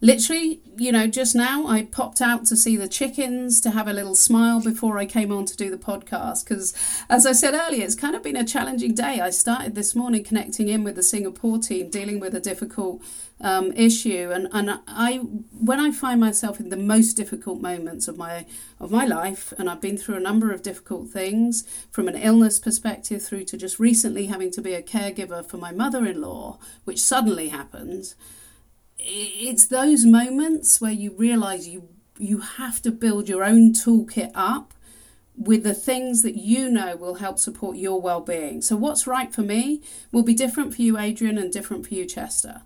literally, 0.03 0.61
you 0.77 0.91
know, 0.91 1.07
just 1.07 1.35
now 1.35 1.69
I 1.69 1.85
popped 1.85 2.21
out 2.21 2.45
to 2.47 2.57
see 2.57 2.77
the 2.77 2.89
chickens 2.89 3.61
to 3.61 3.71
have 3.71 3.87
a 3.87 3.93
little 3.93 4.17
smile 4.17 4.61
before 4.61 4.99
I 4.99 5.07
came 5.07 5.33
on 5.33 5.47
to 5.47 5.57
do 5.57 5.71
the 5.71 5.79
podcast. 5.79 6.45
Because, 6.45 6.75
as 7.09 7.25
I 7.25 7.33
said 7.33 7.55
earlier, 7.55 7.85
it's 7.85 7.95
kind 7.95 8.17
of 8.17 8.23
been 8.23 8.37
a 8.37 8.45
challenging 8.45 8.95
day. 8.95 9.21
I 9.21 9.31
started 9.31 9.75
this 9.75 9.95
morning 9.95 10.25
connecting 10.25 10.69
in 10.69 10.83
with 10.85 10.97
the 10.97 11.03
Singapore 11.03 11.59
team, 11.59 11.89
dealing 11.89 12.19
with 12.19 12.35
a 12.35 12.41
difficult 12.41 13.01
um, 13.41 13.73
issue, 13.73 14.31
and 14.33 14.49
and 14.53 14.81
I 14.87 15.17
when 15.17 15.81
I 15.81 15.91
find 15.93 16.21
myself 16.21 16.61
in 16.61 16.69
the 16.69 16.77
most 16.77 17.15
difficult 17.15 17.61
moments 17.61 18.09
of 18.09 18.17
my 18.17 18.45
of 18.81 18.91
my 18.91 19.05
life, 19.05 19.53
and 19.57 19.71
I've 19.71 19.81
been 19.81 19.97
through 19.97 20.17
a 20.17 20.21
number 20.21 20.53
of 20.53 20.63
difficult 20.63 21.11
things 21.11 21.65
from 21.91 22.09
an 22.09 22.17
illness 22.17 22.59
perspective 22.59 23.23
through 23.23 23.45
to 23.47 23.57
just 23.57 23.79
recently 23.79 24.27
having 24.27 24.51
to 24.53 24.63
be 24.63 24.75
a 24.75 24.83
caregiver 24.83 25.49
for 25.49 25.59
my 25.59 25.73
mother-in-law, 25.73 26.59
which 26.85 27.01
suddenly 27.01 27.49
happened 27.49 28.15
it's 29.05 29.67
those 29.67 30.05
moments 30.05 30.81
where 30.81 30.93
you 30.93 31.13
realize 31.13 31.69
you 31.69 31.89
you 32.19 32.39
have 32.39 32.81
to 32.83 32.93
build 32.93 33.29
your 33.29 33.43
own 33.43 33.73
toolkit 33.73 34.31
up 34.35 34.75
with 35.37 35.65
the 35.65 35.75
things 35.75 36.23
that 36.23 36.37
you 36.37 36.69
know 36.71 36.95
will 36.95 37.15
help 37.15 37.39
support 37.39 37.77
your 37.77 38.01
well-being. 38.01 38.61
So 38.61 38.77
what's 38.77 39.07
right 39.07 39.33
for 39.33 39.43
me 39.43 39.81
will 40.13 40.23
be 40.23 40.35
different 40.35 40.75
for 40.75 40.83
you 40.83 40.99
Adrian 40.99 41.39
and 41.39 41.53
different 41.53 41.87
for 41.87 41.95
you 41.95 42.05
Chester. 42.05 42.63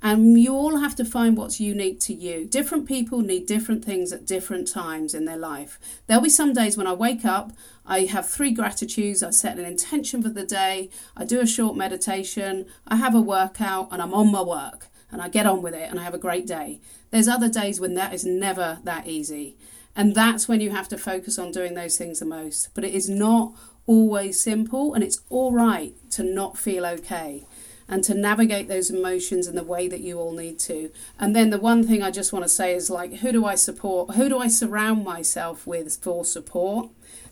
And 0.00 0.40
you 0.40 0.54
all 0.54 0.76
have 0.76 0.94
to 0.96 1.04
find 1.04 1.36
what's 1.36 1.58
unique 1.58 1.98
to 2.00 2.14
you. 2.14 2.44
Different 2.44 2.86
people 2.86 3.20
need 3.20 3.46
different 3.46 3.84
things 3.84 4.12
at 4.12 4.26
different 4.26 4.68
times 4.68 5.12
in 5.12 5.24
their 5.24 5.36
life. 5.36 5.78
There'll 6.06 6.22
be 6.22 6.28
some 6.28 6.52
days 6.52 6.76
when 6.76 6.86
I 6.86 6.92
wake 6.92 7.24
up, 7.24 7.52
I 7.84 8.00
have 8.00 8.28
three 8.28 8.52
gratitudes, 8.52 9.24
I 9.24 9.30
set 9.30 9.58
an 9.58 9.64
intention 9.64 10.22
for 10.22 10.28
the 10.28 10.44
day, 10.44 10.90
I 11.16 11.24
do 11.24 11.40
a 11.40 11.46
short 11.46 11.76
meditation, 11.76 12.66
I 12.86 12.96
have 12.96 13.14
a 13.14 13.20
workout, 13.20 13.88
and 13.90 14.00
I'm 14.00 14.14
on 14.14 14.30
my 14.30 14.42
work 14.42 14.88
and 15.10 15.22
I 15.22 15.28
get 15.28 15.46
on 15.46 15.62
with 15.62 15.74
it 15.74 15.90
and 15.90 15.98
I 15.98 16.04
have 16.04 16.14
a 16.14 16.18
great 16.18 16.46
day. 16.46 16.80
There's 17.10 17.28
other 17.28 17.48
days 17.48 17.80
when 17.80 17.94
that 17.94 18.12
is 18.12 18.24
never 18.24 18.78
that 18.84 19.06
easy. 19.06 19.56
And 19.96 20.14
that's 20.14 20.46
when 20.46 20.60
you 20.60 20.70
have 20.70 20.88
to 20.88 20.98
focus 20.98 21.38
on 21.38 21.50
doing 21.50 21.74
those 21.74 21.98
things 21.98 22.20
the 22.20 22.24
most. 22.24 22.68
But 22.74 22.84
it 22.84 22.94
is 22.94 23.08
not 23.08 23.54
always 23.86 24.38
simple, 24.38 24.94
and 24.94 25.02
it's 25.02 25.22
all 25.30 25.50
right 25.50 25.94
to 26.10 26.22
not 26.22 26.58
feel 26.58 26.86
okay 26.86 27.44
and 27.88 28.04
to 28.04 28.14
navigate 28.14 28.68
those 28.68 28.90
emotions 28.90 29.46
in 29.48 29.54
the 29.54 29.64
way 29.64 29.88
that 29.88 30.00
you 30.00 30.18
all 30.18 30.32
need 30.32 30.58
to. 30.58 30.90
And 31.18 31.34
then 31.34 31.48
the 31.50 31.58
one 31.58 31.82
thing 31.82 32.02
I 32.02 32.10
just 32.10 32.32
want 32.34 32.44
to 32.44 32.48
say 32.48 32.74
is 32.74 32.90
like, 32.90 33.14
who 33.14 33.32
do 33.32 33.46
I 33.46 33.54
support? 33.54 34.14
Who 34.14 34.28
do 34.28 34.38
I 34.38 34.48
surround 34.48 35.04
myself 35.04 35.66
with 35.66 35.96
for 35.96 36.24
support? 36.24 36.90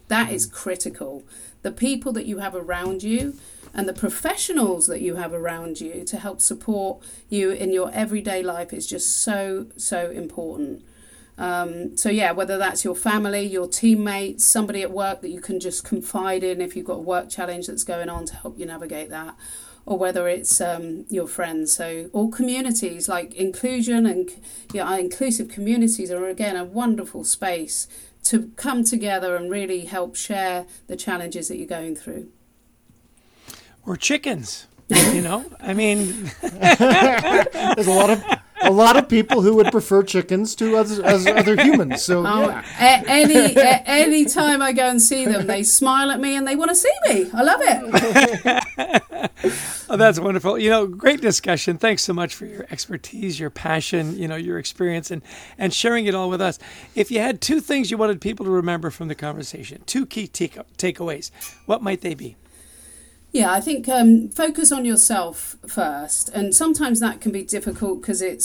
That 0.09 0.33
is 0.33 0.47
critical. 0.47 1.25
The 1.61 1.73
people 1.73 2.13
that 2.13 2.27
you 2.27 2.39
have 2.39 2.55
around 2.55 3.03
you 3.03 3.35
and 3.75 3.89
the 3.89 3.93
professionals 3.93 4.87
that 4.87 5.01
you 5.01 5.17
have 5.17 5.33
around 5.33 5.81
you 5.81 6.05
to 6.05 6.19
help 6.19 6.41
support 6.41 7.03
you 7.29 7.51
in 7.51 7.73
your 7.73 7.91
everyday 7.93 8.43
life 8.43 8.73
is 8.73 8.87
just 8.87 9.17
so, 9.17 9.67
so 9.77 10.11
important. 10.11 10.83
Um, 11.39 11.97
so 11.97 12.09
yeah, 12.09 12.33
whether 12.33 12.57
that's 12.57 12.85
your 12.85 12.95
family, 12.95 13.43
your 13.43 13.69
teammates, 13.69 14.45
somebody 14.45 14.83
at 14.83 14.91
work 14.91 15.21
that 15.21 15.29
you 15.29 15.41
can 15.41 15.61
just 15.61 15.85
confide 15.85 16.43
in 16.43 16.61
if 16.61 16.75
you've 16.75 16.87
got 16.87 16.95
a 16.95 17.03
work 17.03 17.29
challenge 17.29 17.67
that's 17.67 17.85
going 17.85 18.09
on 18.09 18.25
to 18.27 18.37
help 18.37 18.59
you 18.59 18.65
navigate 18.65 19.11
that, 19.11 19.37
or 19.85 19.99
whether 19.99 20.29
it's 20.29 20.61
um, 20.61 21.05
your 21.11 21.27
friends. 21.27 21.73
So 21.73 22.09
all 22.13 22.31
communities 22.31 23.09
like 23.09 23.35
inclusion 23.35 24.07
and 24.07 24.31
yeah, 24.73 24.97
inclusive 24.97 25.49
communities 25.49 26.11
are 26.11 26.27
again 26.27 26.57
a 26.57 26.65
wonderful 26.65 27.23
space 27.25 27.87
to 28.25 28.51
come 28.57 28.83
together 28.83 29.37
and 29.37 29.51
really 29.51 29.85
help 29.85 30.17
share 30.17 30.67
the 30.87 30.97
challenges 30.97 31.49
that 31.49 31.59
you're 31.59 31.67
going 31.67 31.95
through. 31.95 32.29
Or 33.87 33.97
chickens, 33.97 34.67
you 34.89 35.23
know. 35.23 35.45
I 35.61 35.73
mean, 35.75 36.31
there's 36.43 37.87
a 37.87 37.91
lot 37.93 38.11
of 38.11 38.25
a 38.63 38.71
lot 38.71 38.97
of 38.97 39.09
people 39.09 39.43
who 39.43 39.55
would 39.57 39.71
prefer 39.71 40.03
chickens 40.03 40.55
to 40.57 40.77
as, 40.79 40.99
as 40.99 41.27
other 41.27 41.61
humans. 41.63 42.03
So 42.03 42.27
oh, 42.27 42.49
yeah. 42.49 42.65
a- 42.81 43.05
any 43.09 43.55
a- 43.55 43.83
any 43.87 44.25
time 44.25 44.63
I 44.63 44.73
go 44.73 44.89
and 44.89 45.01
see 45.01 45.25
them, 45.25 45.47
they 45.47 45.63
smile 45.63 46.11
at 46.11 46.21
me 46.21 46.35
and 46.37 46.47
they 46.49 46.57
want 46.57 46.71
to 46.71 46.75
see 46.75 46.91
me. 47.09 47.31
I 47.33 47.43
love 47.43 47.61
it. 47.63 49.31
oh, 49.91 49.97
that's 49.97 50.19
wonderful. 50.19 50.59
You 50.59 50.71
know, 50.71 50.87
great 50.87 51.21
discussion. 51.21 51.79
Thanks 51.79 52.03
so 52.03 52.13
much 52.13 52.35
for 52.35 52.47
your 52.47 52.67
expertise, 52.71 53.39
your 53.39 53.51
passion, 53.51 54.17
you 54.19 54.27
know, 54.27 54.37
your 54.37 54.59
experience, 54.59 55.11
and 55.11 55.23
and 55.59 55.73
sharing 55.73 56.07
it 56.07 56.15
all 56.15 56.29
with 56.31 56.41
us. 56.41 56.59
If 56.95 57.11
you 57.11 57.21
had 57.21 57.41
two 57.41 57.61
things 57.61 57.91
you 57.91 57.99
wanted 57.99 58.21
people 58.21 58.47
to 58.47 58.51
remember 58.51 58.91
from 58.91 59.09
the 59.09 59.15
conversation, 59.15 59.83
two 59.87 60.07
key 60.07 60.27
take- 60.27 60.57
takeaways, 60.77 61.31
what 61.67 61.83
might 61.83 62.01
they 62.01 62.15
be? 62.15 62.37
Yeah, 63.37 63.53
I 63.53 63.61
think 63.61 63.87
um, 63.87 64.31
focus 64.31 64.73
on 64.73 64.87
yourself 64.87 65.57
first, 65.69 66.31
and 66.31 66.55
sometimes 66.55 67.01
that 67.01 67.21
can 67.21 67.33
be 67.33 67.43
difficult 67.43 68.01
because 68.01 68.23
it 68.23 68.43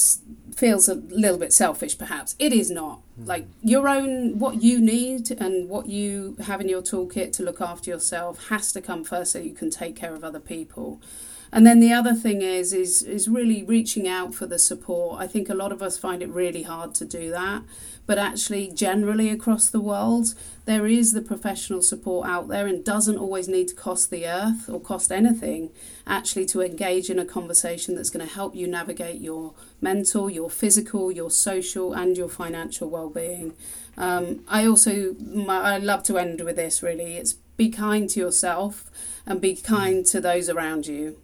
feels 0.54 0.90
a 0.90 0.96
little 0.96 1.38
bit 1.38 1.54
selfish. 1.54 1.98
Perhaps 1.98 2.36
it 2.40 2.52
is 2.52 2.70
not. 2.70 3.00
Mm. 3.18 3.26
Like 3.26 3.46
your 3.62 3.88
own, 3.88 4.38
what 4.38 4.62
you 4.62 4.82
need 4.82 5.32
and 5.32 5.70
what 5.70 5.88
you 5.88 6.36
have 6.42 6.60
in 6.60 6.68
your 6.68 6.82
toolkit 6.82 7.32
to 7.38 7.44
look 7.44 7.62
after 7.62 7.90
yourself 7.90 8.50
has 8.50 8.74
to 8.74 8.82
come 8.82 9.06
first, 9.06 9.32
so 9.32 9.40
you 9.40 9.54
can 9.54 9.70
take 9.70 9.96
care 9.96 10.14
of 10.14 10.26
other 10.26 10.42
people. 10.42 11.02
And 11.54 11.66
then 11.66 11.80
the 11.80 11.94
other 11.94 12.14
thing 12.14 12.42
is 12.42 12.74
is 12.74 13.02
is 13.02 13.30
really 13.30 13.64
reaching 13.64 14.10
out 14.10 14.36
for 14.36 14.46
the 14.46 14.60
support. 14.60 15.22
I 15.22 15.28
think 15.28 15.48
a 15.48 15.54
lot 15.54 15.72
of 15.72 15.82
us 15.82 15.98
find 15.98 16.22
it 16.22 16.30
really 16.30 16.64
hard 16.64 16.94
to 16.96 17.06
do 17.06 17.30
that, 17.32 17.62
but 18.12 18.18
actually 18.18 18.70
generally 18.70 19.30
across 19.30 19.70
the 19.70 19.80
world 19.80 20.36
there 20.66 20.86
is 20.86 21.14
the 21.14 21.22
professional 21.22 21.82
support 21.82 22.28
out 22.28 22.50
there 22.50 22.68
and 22.68 22.84
doesn't 22.84 23.18
always 23.18 23.48
need 23.48 23.70
to 23.70 23.74
cost 23.74 24.10
the 24.10 24.28
earth 24.28 24.70
or 24.70 24.82
cost 24.82 25.14
anything 25.14 25.70
actually 26.06 26.46
to 26.46 26.60
engage 26.60 27.10
in 27.10 27.18
a 27.18 27.24
conversation 27.24 27.96
that's 27.96 28.10
going 28.10 28.28
to 28.28 28.34
help 28.34 28.54
you 28.54 28.68
navigate 28.68 29.22
your 29.22 29.54
mental, 29.80 30.30
your 30.30 30.50
physical, 30.50 31.10
your 31.10 31.32
social 31.32 31.94
and 31.94 32.18
your 32.18 32.28
financial 32.28 32.90
well-being. 32.90 33.54
Um, 33.96 34.44
I 34.46 34.66
also 34.66 35.16
my, 35.22 35.76
I 35.76 35.78
love 35.78 36.04
to 36.04 36.18
end 36.18 36.42
with 36.42 36.58
this 36.58 36.84
really. 36.84 37.16
It's 37.16 37.36
be 37.56 37.70
kind 37.70 38.10
to 38.10 38.20
yourself 38.20 38.92
and 39.26 39.40
be 39.40 39.56
kind 39.56 40.06
to 40.08 40.20
those 40.20 40.50
around 40.50 40.86
you. 40.86 41.16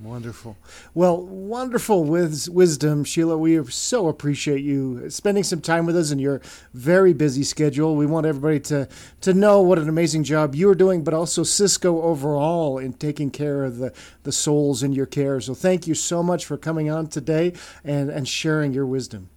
Wonderful. 0.00 0.56
Well, 0.94 1.22
wonderful 1.24 2.04
with 2.04 2.48
wisdom, 2.48 3.04
Sheila. 3.04 3.36
We 3.38 3.62
so 3.66 4.08
appreciate 4.08 4.62
you 4.62 5.08
spending 5.10 5.44
some 5.44 5.60
time 5.60 5.86
with 5.86 5.96
us 5.96 6.10
in 6.10 6.18
your 6.18 6.40
very 6.74 7.12
busy 7.12 7.44
schedule. 7.44 7.94
We 7.94 8.06
want 8.06 8.26
everybody 8.26 8.58
to 8.60 8.88
to 9.20 9.34
know 9.34 9.60
what 9.60 9.78
an 9.78 9.88
amazing 9.88 10.24
job 10.24 10.54
you 10.54 10.68
are 10.70 10.74
doing, 10.74 11.04
but 11.04 11.14
also 11.14 11.42
Cisco 11.42 12.02
overall 12.02 12.78
in 12.78 12.94
taking 12.94 13.30
care 13.30 13.64
of 13.64 13.78
the, 13.78 13.92
the 14.24 14.32
souls 14.32 14.82
in 14.82 14.92
your 14.92 15.06
care. 15.06 15.40
So 15.40 15.54
thank 15.54 15.86
you 15.86 15.94
so 15.94 16.22
much 16.22 16.46
for 16.46 16.56
coming 16.56 16.90
on 16.90 17.06
today 17.06 17.52
and, 17.84 18.10
and 18.10 18.26
sharing 18.26 18.72
your 18.72 18.86
wisdom. 18.86 19.28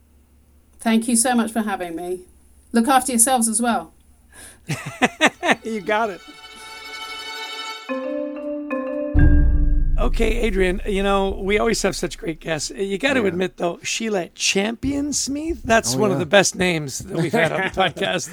Thank 0.80 1.08
you 1.08 1.15
so 1.15 1.36
much 1.36 1.52
for 1.52 1.62
having 1.62 1.96
me. 1.96 2.26
Look 2.72 2.88
after 2.88 3.12
yourselves 3.12 3.48
as 3.48 3.62
well. 3.62 3.94
you 5.63 5.82
got 5.82 6.10
it. 6.10 6.22
Okay, 10.06 10.41
Adrian, 10.41 10.84
you 10.86 11.02
know, 11.02 11.32
we 11.32 11.58
always 11.58 11.82
have 11.82 11.96
such 11.96 12.20
great 12.20 12.39
guests. 12.39 12.70
You 12.70 13.00
got 13.00 13.13
to 13.13 13.22
yeah. 13.22 13.28
admit, 13.28 13.58
though, 13.58 13.80
Sheila 13.82 14.30
Champion 14.36 15.08
Smeeth, 15.08 15.63
that's 15.63 15.96
oh, 15.96 15.98
one 15.98 16.12
yeah. 16.12 16.13
of 16.13 16.20
the 16.20 16.28
best 16.28 16.56
names 16.56 17.00
that 17.00 17.18
we've 17.18 17.32
had 17.32 17.52
on 17.52 17.62
the 17.62 17.70
podcast 17.70 18.30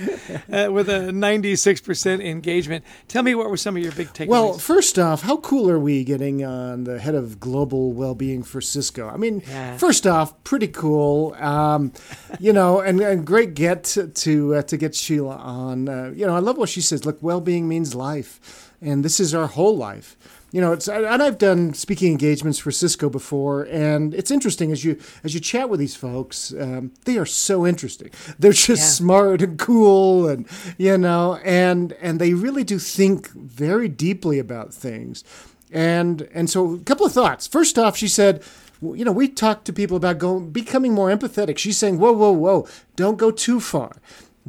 uh, 0.52 0.70
with 0.70 0.90
a 0.90 1.08
96% 1.08 2.22
engagement. 2.22 2.84
Tell 3.08 3.22
me 3.22 3.34
what 3.34 3.48
were 3.48 3.56
some 3.56 3.74
of 3.74 3.82
your 3.82 3.92
big 3.92 4.08
takeaways? 4.08 4.28
Well, 4.28 4.52
first 4.58 4.98
off, 4.98 5.22
how 5.22 5.38
cool 5.38 5.70
are 5.70 5.78
we 5.78 6.04
getting 6.04 6.44
on 6.44 6.84
the 6.84 6.98
head 6.98 7.14
of 7.14 7.40
global 7.40 7.94
well 7.94 8.14
being 8.14 8.42
for 8.42 8.60
Cisco? 8.60 9.08
I 9.08 9.16
mean, 9.16 9.42
yeah. 9.48 9.78
first 9.78 10.06
off, 10.06 10.44
pretty 10.44 10.68
cool. 10.68 11.32
Um, 11.38 11.94
you 12.38 12.52
know, 12.52 12.80
and, 12.80 13.00
and 13.00 13.26
great 13.26 13.54
get 13.54 13.84
to, 13.84 14.08
to, 14.08 14.56
uh, 14.56 14.62
to 14.64 14.76
get 14.76 14.94
Sheila 14.94 15.36
on. 15.36 15.88
Uh, 15.88 16.12
you 16.14 16.26
know, 16.26 16.36
I 16.36 16.40
love 16.40 16.58
what 16.58 16.68
she 16.68 16.82
says. 16.82 17.06
Look, 17.06 17.22
well 17.22 17.40
being 17.40 17.66
means 17.66 17.94
life, 17.94 18.70
and 18.82 19.02
this 19.02 19.18
is 19.18 19.34
our 19.34 19.46
whole 19.46 19.74
life 19.74 20.18
you 20.52 20.60
know, 20.60 20.72
it's 20.72 20.86
and 20.86 21.22
I've 21.22 21.38
done 21.38 21.72
speaking 21.72 22.12
engagements 22.12 22.58
for 22.58 22.70
Cisco 22.70 23.08
before, 23.08 23.62
and 23.62 24.12
it's 24.12 24.30
interesting 24.30 24.70
as 24.70 24.84
you 24.84 24.98
as 25.24 25.32
you 25.32 25.40
chat 25.40 25.70
with 25.70 25.80
these 25.80 25.96
folks. 25.96 26.52
Um, 26.52 26.92
they 27.06 27.16
are 27.16 27.24
so 27.24 27.66
interesting. 27.66 28.10
They're 28.38 28.52
just 28.52 28.68
yeah. 28.68 28.76
smart 28.76 29.40
and 29.40 29.58
cool, 29.58 30.28
and 30.28 30.46
you 30.76 30.98
know, 30.98 31.38
and 31.42 31.94
and 31.94 32.20
they 32.20 32.34
really 32.34 32.64
do 32.64 32.78
think 32.78 33.30
very 33.30 33.88
deeply 33.88 34.38
about 34.38 34.74
things. 34.74 35.24
And 35.72 36.28
and 36.34 36.50
so 36.50 36.74
a 36.74 36.80
couple 36.80 37.06
of 37.06 37.12
thoughts. 37.12 37.46
First 37.46 37.78
off, 37.78 37.96
she 37.96 38.08
said, 38.08 38.42
you 38.82 39.06
know, 39.06 39.12
we 39.12 39.28
talk 39.28 39.64
to 39.64 39.72
people 39.72 39.96
about 39.96 40.18
going 40.18 40.50
becoming 40.50 40.92
more 40.92 41.08
empathetic. 41.08 41.56
She's 41.56 41.78
saying, 41.78 41.98
whoa, 41.98 42.12
whoa, 42.12 42.32
whoa, 42.32 42.68
don't 42.94 43.16
go 43.16 43.30
too 43.30 43.58
far. 43.58 43.96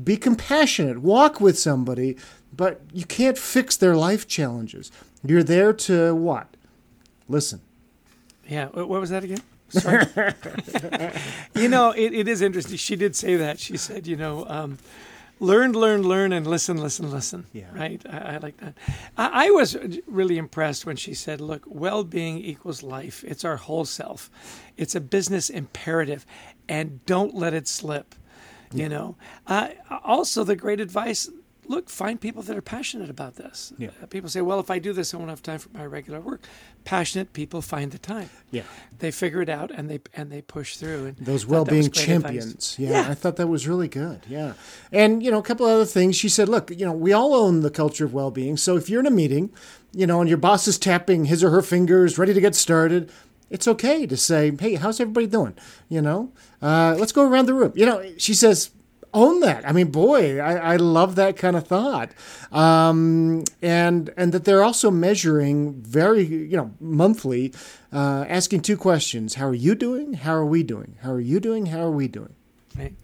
Be 0.04 0.18
compassionate. 0.18 0.98
Walk 0.98 1.40
with 1.40 1.58
somebody, 1.58 2.18
but 2.52 2.82
you 2.92 3.06
can't 3.06 3.38
fix 3.38 3.78
their 3.78 3.96
life 3.96 4.28
challenges. 4.28 4.92
You're 5.26 5.44
there 5.44 5.74
to 5.74 6.14
what? 6.16 6.48
Listen. 7.28 7.62
Yeah. 8.48 8.68
What 8.68 8.90
was 8.90 9.10
that 9.10 9.24
again? 9.24 9.42
Sorry. 9.70 10.06
you 11.56 11.68
know, 11.68 11.92
it, 11.92 12.14
it 12.14 12.28
is 12.28 12.42
interesting. 12.42 12.78
She 12.78 12.96
did 12.96 13.16
say 13.16 13.36
that. 13.38 13.60
She 13.60 13.78
said, 13.78 14.06
you 14.06 14.16
know, 14.16 14.46
um, 14.48 14.78
learn, 15.40 15.74
learn, 15.74 16.04
learn, 16.04 16.32
and 16.32 16.46
listen, 16.46 16.78
listen, 16.78 17.10
listen. 17.10 17.46
Yeah. 17.54 17.74
Right. 17.74 18.02
I, 18.10 18.18
I 18.18 18.38
like 18.38 18.58
that. 18.58 18.76
I, 19.18 19.48
I, 19.48 19.50
was 19.52 19.76
really 20.06 20.38
impressed 20.38 20.86
when 20.86 20.96
she 20.96 21.14
said, 21.14 21.42
look, 21.42 21.64
well 21.66 22.04
being 22.04 22.38
equals 22.40 22.84
life. 22.84 23.24
It's 23.24 23.44
our 23.44 23.58
whole 23.58 23.86
self, 23.86 24.30
it's 24.78 24.96
a 24.96 25.02
business 25.02 25.50
imperative, 25.50 26.26
and 26.68 27.04
don't 27.06 27.34
let 27.34 27.54
it 27.54 27.68
slip. 27.68 28.16
Yeah. 28.72 28.84
You 28.84 28.90
know, 28.90 29.16
uh, 29.48 29.70
also, 30.04 30.44
the 30.44 30.56
great 30.56 30.80
advice 30.80 31.30
look, 31.68 31.90
find 31.90 32.20
people 32.20 32.42
that 32.44 32.58
are 32.58 32.62
passionate 32.62 33.10
about 33.10 33.36
this. 33.36 33.74
Yeah. 33.78 33.90
Uh, 34.02 34.06
people 34.06 34.30
say, 34.30 34.42
well, 34.42 34.60
if 34.60 34.70
I 34.70 34.80
do 34.80 34.94
this, 34.94 35.14
I 35.14 35.18
won't 35.18 35.30
have 35.30 35.42
time 35.42 35.60
for 35.60 35.70
my 35.70 35.86
regular 35.86 36.20
work. 36.20 36.42
Passionate 36.84 37.34
people 37.34 37.62
find 37.62 37.92
the 37.92 37.98
time. 37.98 38.30
Yeah. 38.52 38.64
They 39.00 39.12
figure 39.12 39.42
it 39.42 39.50
out 39.50 39.72
and 39.72 39.90
they 39.90 40.00
and 40.16 40.32
they 40.32 40.42
push 40.42 40.78
through. 40.78 41.06
And 41.06 41.18
Those 41.18 41.46
well-being 41.46 41.92
champions. 41.92 42.76
Yeah, 42.78 42.90
yeah, 42.90 43.10
I 43.10 43.14
thought 43.14 43.38
that 43.38 43.48
was 43.48 43.68
really 43.68 43.88
good. 43.88 44.22
Yeah. 44.28 44.54
And, 44.92 45.24
you 45.24 45.32
know, 45.32 45.40
a 45.40 45.44
couple 45.44 45.66
other 45.66 45.86
things. 45.86 46.16
She 46.16 46.30
said, 46.30 46.50
look, 46.50 46.70
you 46.72 46.86
know, 46.86 46.94
we 46.94 47.14
all 47.14 47.34
own 47.34 47.62
the 47.62 47.72
culture 47.72 48.06
of 48.06 48.14
well-being. 48.14 48.58
So 48.58 48.76
if 48.78 48.90
you're 48.90 49.00
in 49.00 49.08
a 49.08 49.12
meeting, 49.12 49.52
you 49.94 50.08
know, 50.08 50.20
and 50.20 50.30
your 50.30 50.38
boss 50.38 50.68
is 50.68 50.78
tapping 50.78 51.26
his 51.26 51.44
or 51.44 51.50
her 51.50 51.62
fingers, 51.62 52.18
ready 52.18 52.34
to 52.34 52.42
get 52.42 52.56
started, 52.56 53.12
it's 53.50 53.68
okay 53.68 54.08
to 54.08 54.18
say, 54.18 54.52
hey, 54.60 54.76
how's 54.76 55.00
everybody 55.00 55.28
doing? 55.28 55.56
You 55.88 56.02
know, 56.02 56.32
uh, 56.62 56.96
let's 56.98 57.12
go 57.12 57.28
around 57.28 57.46
the 57.46 57.54
room. 57.54 57.72
You 57.76 57.86
know, 57.86 58.14
she 58.18 58.34
says, 58.34 58.72
own 59.14 59.40
that. 59.42 59.68
I 59.68 59.72
mean, 59.72 59.92
boy, 59.92 60.40
I, 60.40 60.74
I 60.74 60.76
love 60.78 61.16
that 61.16 61.38
kind 61.38 61.56
of 61.56 61.68
thought, 61.68 62.12
um, 62.52 63.44
and 63.62 64.12
and 64.18 64.32
that 64.34 64.46
they're 64.46 64.64
also 64.64 64.92
measuring 64.92 65.74
very, 65.82 66.24
you 66.24 66.58
know, 66.58 66.72
monthly, 66.80 67.54
uh, 67.92 68.26
asking 68.28 68.62
two 68.62 68.78
questions: 68.78 69.36
How 69.36 69.48
are 69.48 69.54
you 69.54 69.76
doing? 69.76 70.14
How 70.14 70.34
are 70.34 70.46
we 70.46 70.64
doing? 70.64 70.98
How 71.02 71.12
are 71.12 71.22
you 71.22 71.40
doing? 71.40 71.68
How 71.68 71.82
are 71.82 71.92
we 71.92 72.08
doing? 72.08 72.36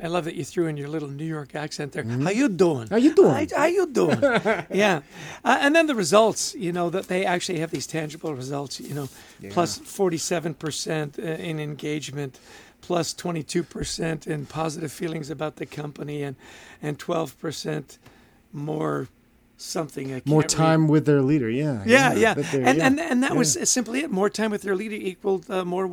I 0.02 0.08
love 0.08 0.26
that 0.26 0.34
you 0.34 0.43
threw 0.43 0.65
in 0.65 0.78
your 0.78 0.88
little 0.88 1.08
New 1.08 1.26
York 1.26 1.54
accent 1.54 1.91
there. 1.91 2.04
Mm-hmm. 2.04 2.24
How 2.24 2.32
you 2.32 2.50
doing? 2.50 2.88
How 2.88 2.95
you 2.95 3.13
doing? 3.13 3.50
How, 3.50 3.58
how 3.58 3.65
you 3.65 3.86
doing? 3.86 4.19
yeah, 4.72 5.02
uh, 5.45 5.58
and 5.62 5.76
then 5.76 5.86
the 5.86 5.93
results. 5.93 6.56
You 6.56 6.72
know 6.72 6.89
that 6.89 7.08
they 7.08 7.26
actually 7.26 7.60
have 7.60 7.69
these 7.69 7.86
tangible 7.86 8.34
results. 8.34 8.80
You 8.80 8.95
know, 8.95 9.10
yeah. 9.39 9.52
plus 9.54 9.78
forty-seven 9.78 10.56
percent 10.56 11.19
uh, 11.19 11.22
in 11.22 11.60
engagement 11.60 12.39
plus 12.82 13.13
22% 13.13 14.28
in 14.28 14.46
positive 14.46 14.92
feelings 14.92 15.30
about 15.30 15.58
the 15.58 15.65
company 15.65 16.24
and 16.24 16.36
and 16.82 16.98
12% 16.98 17.98
more 18.52 19.08
something. 19.58 20.13
I 20.13 20.22
More 20.26 20.44
time 20.44 20.88
with 20.88 21.06
their 21.06 21.22
leader. 21.22 21.50
Yeah. 21.50 21.84
Yeah, 21.86 22.13
yeah, 22.13 22.34
but 22.34 22.54
and, 22.54 22.78
yeah, 22.78 22.86
and 22.86 23.00
and 23.00 23.24
that 23.24 23.32
yeah. 23.32 23.38
was 23.38 23.70
simply 23.70 24.02
it. 24.02 24.12
More 24.12 24.30
time 24.30 24.52
with 24.52 24.62
their 24.62 24.76
leader 24.76 24.96
equaled 24.96 25.50
uh, 25.50 25.65
more 25.65 25.88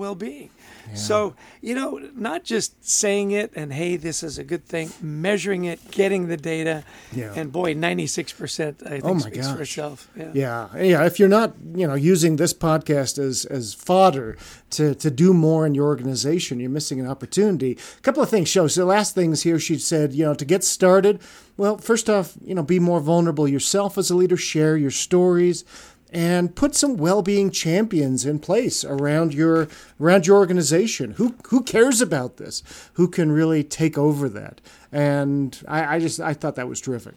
So 0.94 1.34
you 1.60 1.74
know, 1.74 2.00
not 2.14 2.44
just 2.44 2.84
saying 2.88 3.32
it 3.32 3.52
and 3.56 3.72
hey, 3.72 3.96
this 3.96 4.22
is 4.22 4.38
a 4.38 4.44
good 4.44 4.64
thing. 4.64 4.90
Measuring 5.02 5.64
it, 5.64 5.90
getting 5.90 6.28
the 6.28 6.36
data, 6.36 6.84
Yeah. 7.12 7.32
and 7.34 7.50
boy, 7.52 7.74
ninety-six 7.74 8.32
percent 8.32 8.82
I 8.86 8.88
think 9.00 9.04
Oh 9.04 9.14
my 9.14 9.20
speaks 9.20 9.48
for 9.48 9.58
gosh. 9.58 9.68
itself. 9.78 10.08
Yeah. 10.16 10.30
Yeah, 10.34 10.82
yeah. 10.82 11.06
If 11.06 11.18
you're 11.18 11.28
not, 11.28 11.54
you 11.74 11.86
know, 11.86 11.94
using 11.94 12.36
this 12.36 12.54
podcast 12.54 13.18
as 13.18 13.44
as 13.46 13.74
fodder 13.74 14.36
to 14.70 14.94
to 14.94 15.10
do 15.10 15.32
more 15.34 15.66
in 15.66 15.74
your 15.74 15.86
organization, 15.86 16.60
you're 16.60 16.70
missing 16.70 17.00
an 17.00 17.06
opportunity. 17.08 17.78
A 17.98 18.00
couple 18.02 18.22
of 18.22 18.28
things 18.30 18.48
show. 18.48 18.66
So 18.68 18.80
the 18.82 18.86
last 18.86 19.14
things 19.14 19.42
here, 19.42 19.58
she 19.58 19.78
said, 19.78 20.12
you 20.12 20.24
know, 20.24 20.34
to 20.34 20.44
get 20.44 20.64
started. 20.64 21.20
Well, 21.56 21.78
first 21.78 22.10
off, 22.10 22.34
you 22.44 22.54
know, 22.54 22.62
be 22.62 22.78
more 22.78 23.00
vulnerable 23.00 23.48
yourself 23.48 23.96
as 23.98 24.10
a 24.10 24.16
leader. 24.16 24.36
Share 24.36 24.76
your 24.76 24.90
stories. 24.90 25.64
And 26.12 26.54
put 26.54 26.74
some 26.74 26.96
well-being 26.96 27.50
champions 27.50 28.24
in 28.24 28.38
place 28.38 28.84
around 28.84 29.34
your 29.34 29.68
around 30.00 30.26
your 30.26 30.36
organization. 30.36 31.12
Who 31.12 31.34
who 31.48 31.62
cares 31.62 32.00
about 32.00 32.36
this? 32.36 32.62
Who 32.94 33.08
can 33.08 33.32
really 33.32 33.64
take 33.64 33.98
over 33.98 34.28
that? 34.28 34.60
And 34.92 35.60
I, 35.66 35.96
I 35.96 35.98
just 35.98 36.20
I 36.20 36.32
thought 36.32 36.54
that 36.54 36.68
was 36.68 36.80
terrific. 36.80 37.14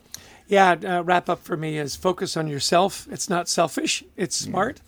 Yeah, 0.48 0.72
uh, 0.84 1.04
wrap 1.04 1.30
up 1.30 1.44
for 1.44 1.56
me 1.56 1.78
is 1.78 1.96
focus 1.96 2.36
on 2.36 2.48
yourself. 2.48 3.08
It's 3.12 3.30
not 3.30 3.48
selfish, 3.48 4.04
it's 4.18 4.36
smart. 4.36 4.82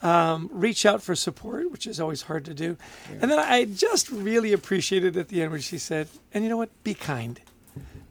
Um, 0.00 0.48
reach 0.50 0.84
out 0.84 1.02
for 1.02 1.14
support, 1.14 1.70
which 1.70 1.86
is 1.86 2.00
always 2.00 2.22
hard 2.22 2.44
to 2.46 2.54
do. 2.54 2.76
And 3.20 3.30
then 3.30 3.38
I 3.38 3.66
just 3.66 4.10
really 4.10 4.52
appreciated 4.52 5.16
at 5.16 5.28
the 5.28 5.42
end 5.42 5.52
when 5.52 5.60
she 5.60 5.78
said, 5.78 6.08
and 6.34 6.42
you 6.42 6.50
know 6.50 6.56
what? 6.56 6.70
Be 6.82 6.94
kind. 6.94 7.40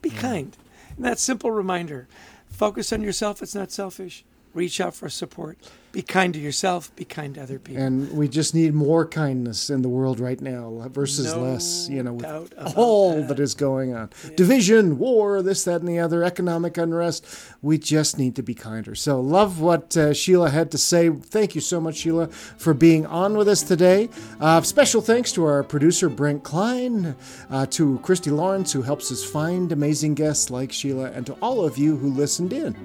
Be 0.01 0.11
kind. 0.11 0.55
And 0.95 1.03
that 1.03 1.19
simple 1.19 1.51
reminder 1.51 2.07
focus 2.49 2.93
on 2.93 3.01
yourself. 3.01 3.41
It's 3.41 3.55
not 3.55 3.71
selfish. 3.71 4.23
Reach 4.53 4.81
out 4.81 4.93
for 4.93 5.07
support. 5.07 5.57
Be 5.91 6.01
kind 6.01 6.33
to 6.33 6.39
yourself. 6.39 6.93
Be 6.95 7.03
kind 7.03 7.35
to 7.35 7.43
other 7.43 7.59
people. 7.59 7.83
And 7.83 8.11
we 8.13 8.29
just 8.29 8.55
need 8.55 8.73
more 8.73 9.05
kindness 9.05 9.69
in 9.69 9.81
the 9.81 9.89
world 9.89 10.21
right 10.21 10.39
now 10.39 10.87
versus 10.89 11.33
No 11.33 11.41
less, 11.41 11.89
you 11.89 12.01
know, 12.01 12.13
with 12.13 12.53
all 12.77 13.17
that. 13.17 13.27
that 13.27 13.39
is 13.39 13.53
going 13.55 13.93
on. 13.93 14.09
Division, 14.35 14.97
war, 14.97 15.41
this, 15.41 15.65
that, 15.65 15.81
and 15.81 15.89
the 15.89 15.99
other, 15.99 16.23
economic 16.23 16.77
unrest. 16.77 17.25
We 17.61 17.77
just 17.77 18.17
need 18.17 18.37
to 18.37 18.43
be 18.43 18.53
kinder. 18.53 18.95
So, 18.95 19.19
love 19.19 19.59
what 19.59 19.97
uh, 19.97 20.13
Sheila 20.13 20.49
had 20.49 20.71
to 20.71 20.77
say. 20.77 21.09
Thank 21.09 21.55
you 21.55 21.61
so 21.61 21.81
much, 21.81 21.97
Sheila, 21.97 22.27
for 22.27 22.73
being 22.73 23.05
on 23.05 23.35
with 23.35 23.49
us 23.49 23.61
today. 23.61 24.09
Uh, 24.39 24.61
special 24.61 25.01
thanks 25.01 25.33
to 25.33 25.43
our 25.43 25.61
producer, 25.61 26.07
Brent 26.07 26.43
Klein, 26.43 27.17
uh, 27.49 27.65
to 27.67 27.99
Christy 27.99 28.31
Lawrence, 28.31 28.71
who 28.71 28.81
helps 28.81 29.11
us 29.11 29.25
find 29.25 29.71
amazing 29.73 30.15
guests 30.15 30.49
like 30.49 30.71
Sheila, 30.71 31.11
and 31.11 31.25
to 31.25 31.33
all 31.41 31.65
of 31.65 31.77
you 31.77 31.97
who 31.97 32.09
listened 32.11 32.53
in. 32.53 32.75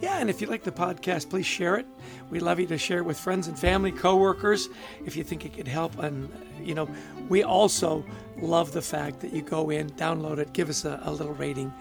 Yeah, 0.00 0.18
and 0.18 0.28
if 0.28 0.42
you 0.42 0.46
like 0.46 0.62
the 0.62 0.72
podcast, 0.72 1.30
please 1.30 1.46
share 1.46 1.76
it. 1.76 1.86
We 2.28 2.38
love 2.38 2.60
you 2.60 2.66
to 2.66 2.76
share 2.76 2.98
it 2.98 3.04
with 3.04 3.18
friends 3.18 3.48
and 3.48 3.58
family, 3.58 3.90
coworkers, 3.90 4.68
if 5.06 5.16
you 5.16 5.24
think 5.24 5.46
it 5.46 5.54
could 5.54 5.68
help. 5.68 5.98
And 5.98 6.30
you 6.62 6.74
know, 6.74 6.88
we 7.28 7.42
also 7.42 8.04
love 8.38 8.72
the 8.72 8.82
fact 8.82 9.20
that 9.20 9.32
you 9.32 9.40
go 9.40 9.70
in, 9.70 9.88
download 9.90 10.38
it, 10.38 10.52
give 10.52 10.68
us 10.68 10.84
a, 10.84 11.00
a 11.04 11.10
little 11.10 11.32
rating. 11.34 11.72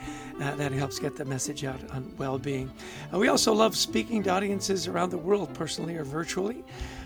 Uh, 0.42 0.54
that 0.56 0.72
helps 0.74 1.00
get 1.00 1.16
the 1.16 1.24
message 1.24 1.64
out 1.64 1.80
on 1.92 2.14
well-being. 2.18 2.70
Uh, 3.14 3.18
we 3.18 3.30
also 3.30 3.54
love 3.54 3.76
speaking 3.76 4.22
to 4.22 4.30
audiences 4.30 4.86
around 4.86 5.10
the 5.10 5.18
world, 5.18 5.54
personally 5.54 5.96
or 5.96 6.04
virtually, 6.04 6.62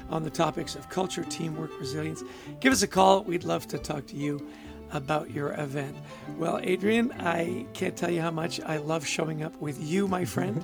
on 0.09 0.23
the 0.23 0.31
topics 0.31 0.75
of 0.75 0.89
culture, 0.89 1.23
teamwork, 1.23 1.69
resilience. 1.79 2.23
Give 2.59 2.73
us 2.73 2.81
a 2.81 2.87
call. 2.87 3.23
We'd 3.23 3.43
love 3.43 3.67
to 3.67 3.77
talk 3.77 4.07
to 4.07 4.15
you 4.15 4.47
about 4.91 5.31
your 5.31 5.53
event. 5.53 5.95
Well, 6.37 6.59
Adrian, 6.61 7.11
I 7.19 7.65
can't 7.73 7.95
tell 7.95 8.09
you 8.09 8.21
how 8.21 8.31
much 8.31 8.59
I 8.61 8.77
love 8.77 9.05
showing 9.05 9.43
up 9.43 9.59
with 9.61 9.81
you, 9.81 10.07
my 10.07 10.25
friend. 10.35 10.63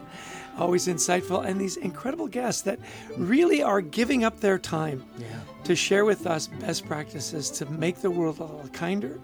Always 0.58 0.88
insightful, 0.88 1.46
and 1.46 1.60
these 1.60 1.78
incredible 1.78 2.28
guests 2.28 2.62
that 2.64 2.80
really 3.18 3.62
are 3.62 3.82
giving 3.82 4.24
up 4.24 4.40
their 4.40 4.58
time 4.58 5.04
to 5.66 5.76
share 5.76 6.06
with 6.06 6.26
us 6.26 6.48
best 6.48 6.86
practices 6.86 7.50
to 7.52 7.66
make 7.66 7.98
the 7.98 8.12
world 8.12 8.40
a 8.40 8.44
little 8.44 8.70
kinder, 8.70 9.20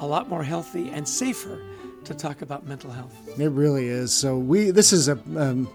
a 0.00 0.06
lot 0.06 0.28
more 0.28 0.42
healthy, 0.42 0.90
and 0.90 1.06
safer 1.06 1.62
to 2.04 2.14
talk 2.14 2.42
about 2.42 2.66
mental 2.66 2.90
health. 2.90 3.12
It 3.38 3.50
really 3.50 3.86
is. 3.88 4.12
So 4.12 4.38
we 4.38 4.70
this 4.70 4.92
is 4.92 5.08
a 5.08 5.12
um, 5.36 5.68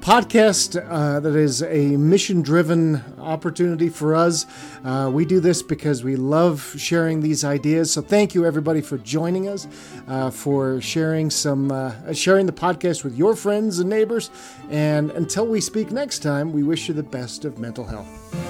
podcast 0.00 0.82
uh, 0.88 1.20
that 1.20 1.36
is 1.36 1.62
a 1.62 1.96
mission-driven 1.96 3.02
opportunity 3.18 3.88
for 3.88 4.14
us. 4.14 4.46
Uh, 4.84 5.10
we 5.12 5.24
do 5.24 5.40
this 5.40 5.62
because 5.62 6.02
we 6.02 6.16
love 6.16 6.74
sharing 6.78 7.20
these 7.20 7.44
ideas. 7.44 7.92
So 7.92 8.00
thank 8.00 8.34
you 8.34 8.46
everybody 8.46 8.80
for 8.80 8.98
joining 8.98 9.48
us, 9.48 9.66
uh, 10.08 10.30
for 10.30 10.80
sharing 10.80 11.30
some 11.30 11.70
uh, 11.70 12.12
sharing 12.12 12.46
the 12.46 12.52
podcast 12.52 13.04
with 13.04 13.16
your 13.16 13.36
friends 13.36 13.78
and 13.78 13.90
neighbors. 13.90 14.30
And 14.70 15.10
until 15.12 15.46
we 15.46 15.60
speak 15.60 15.90
next 15.90 16.20
time, 16.20 16.52
we 16.52 16.62
wish 16.62 16.88
you 16.88 16.94
the 16.94 17.02
best 17.02 17.44
of 17.44 17.58
mental 17.58 17.84
health. 17.84 18.49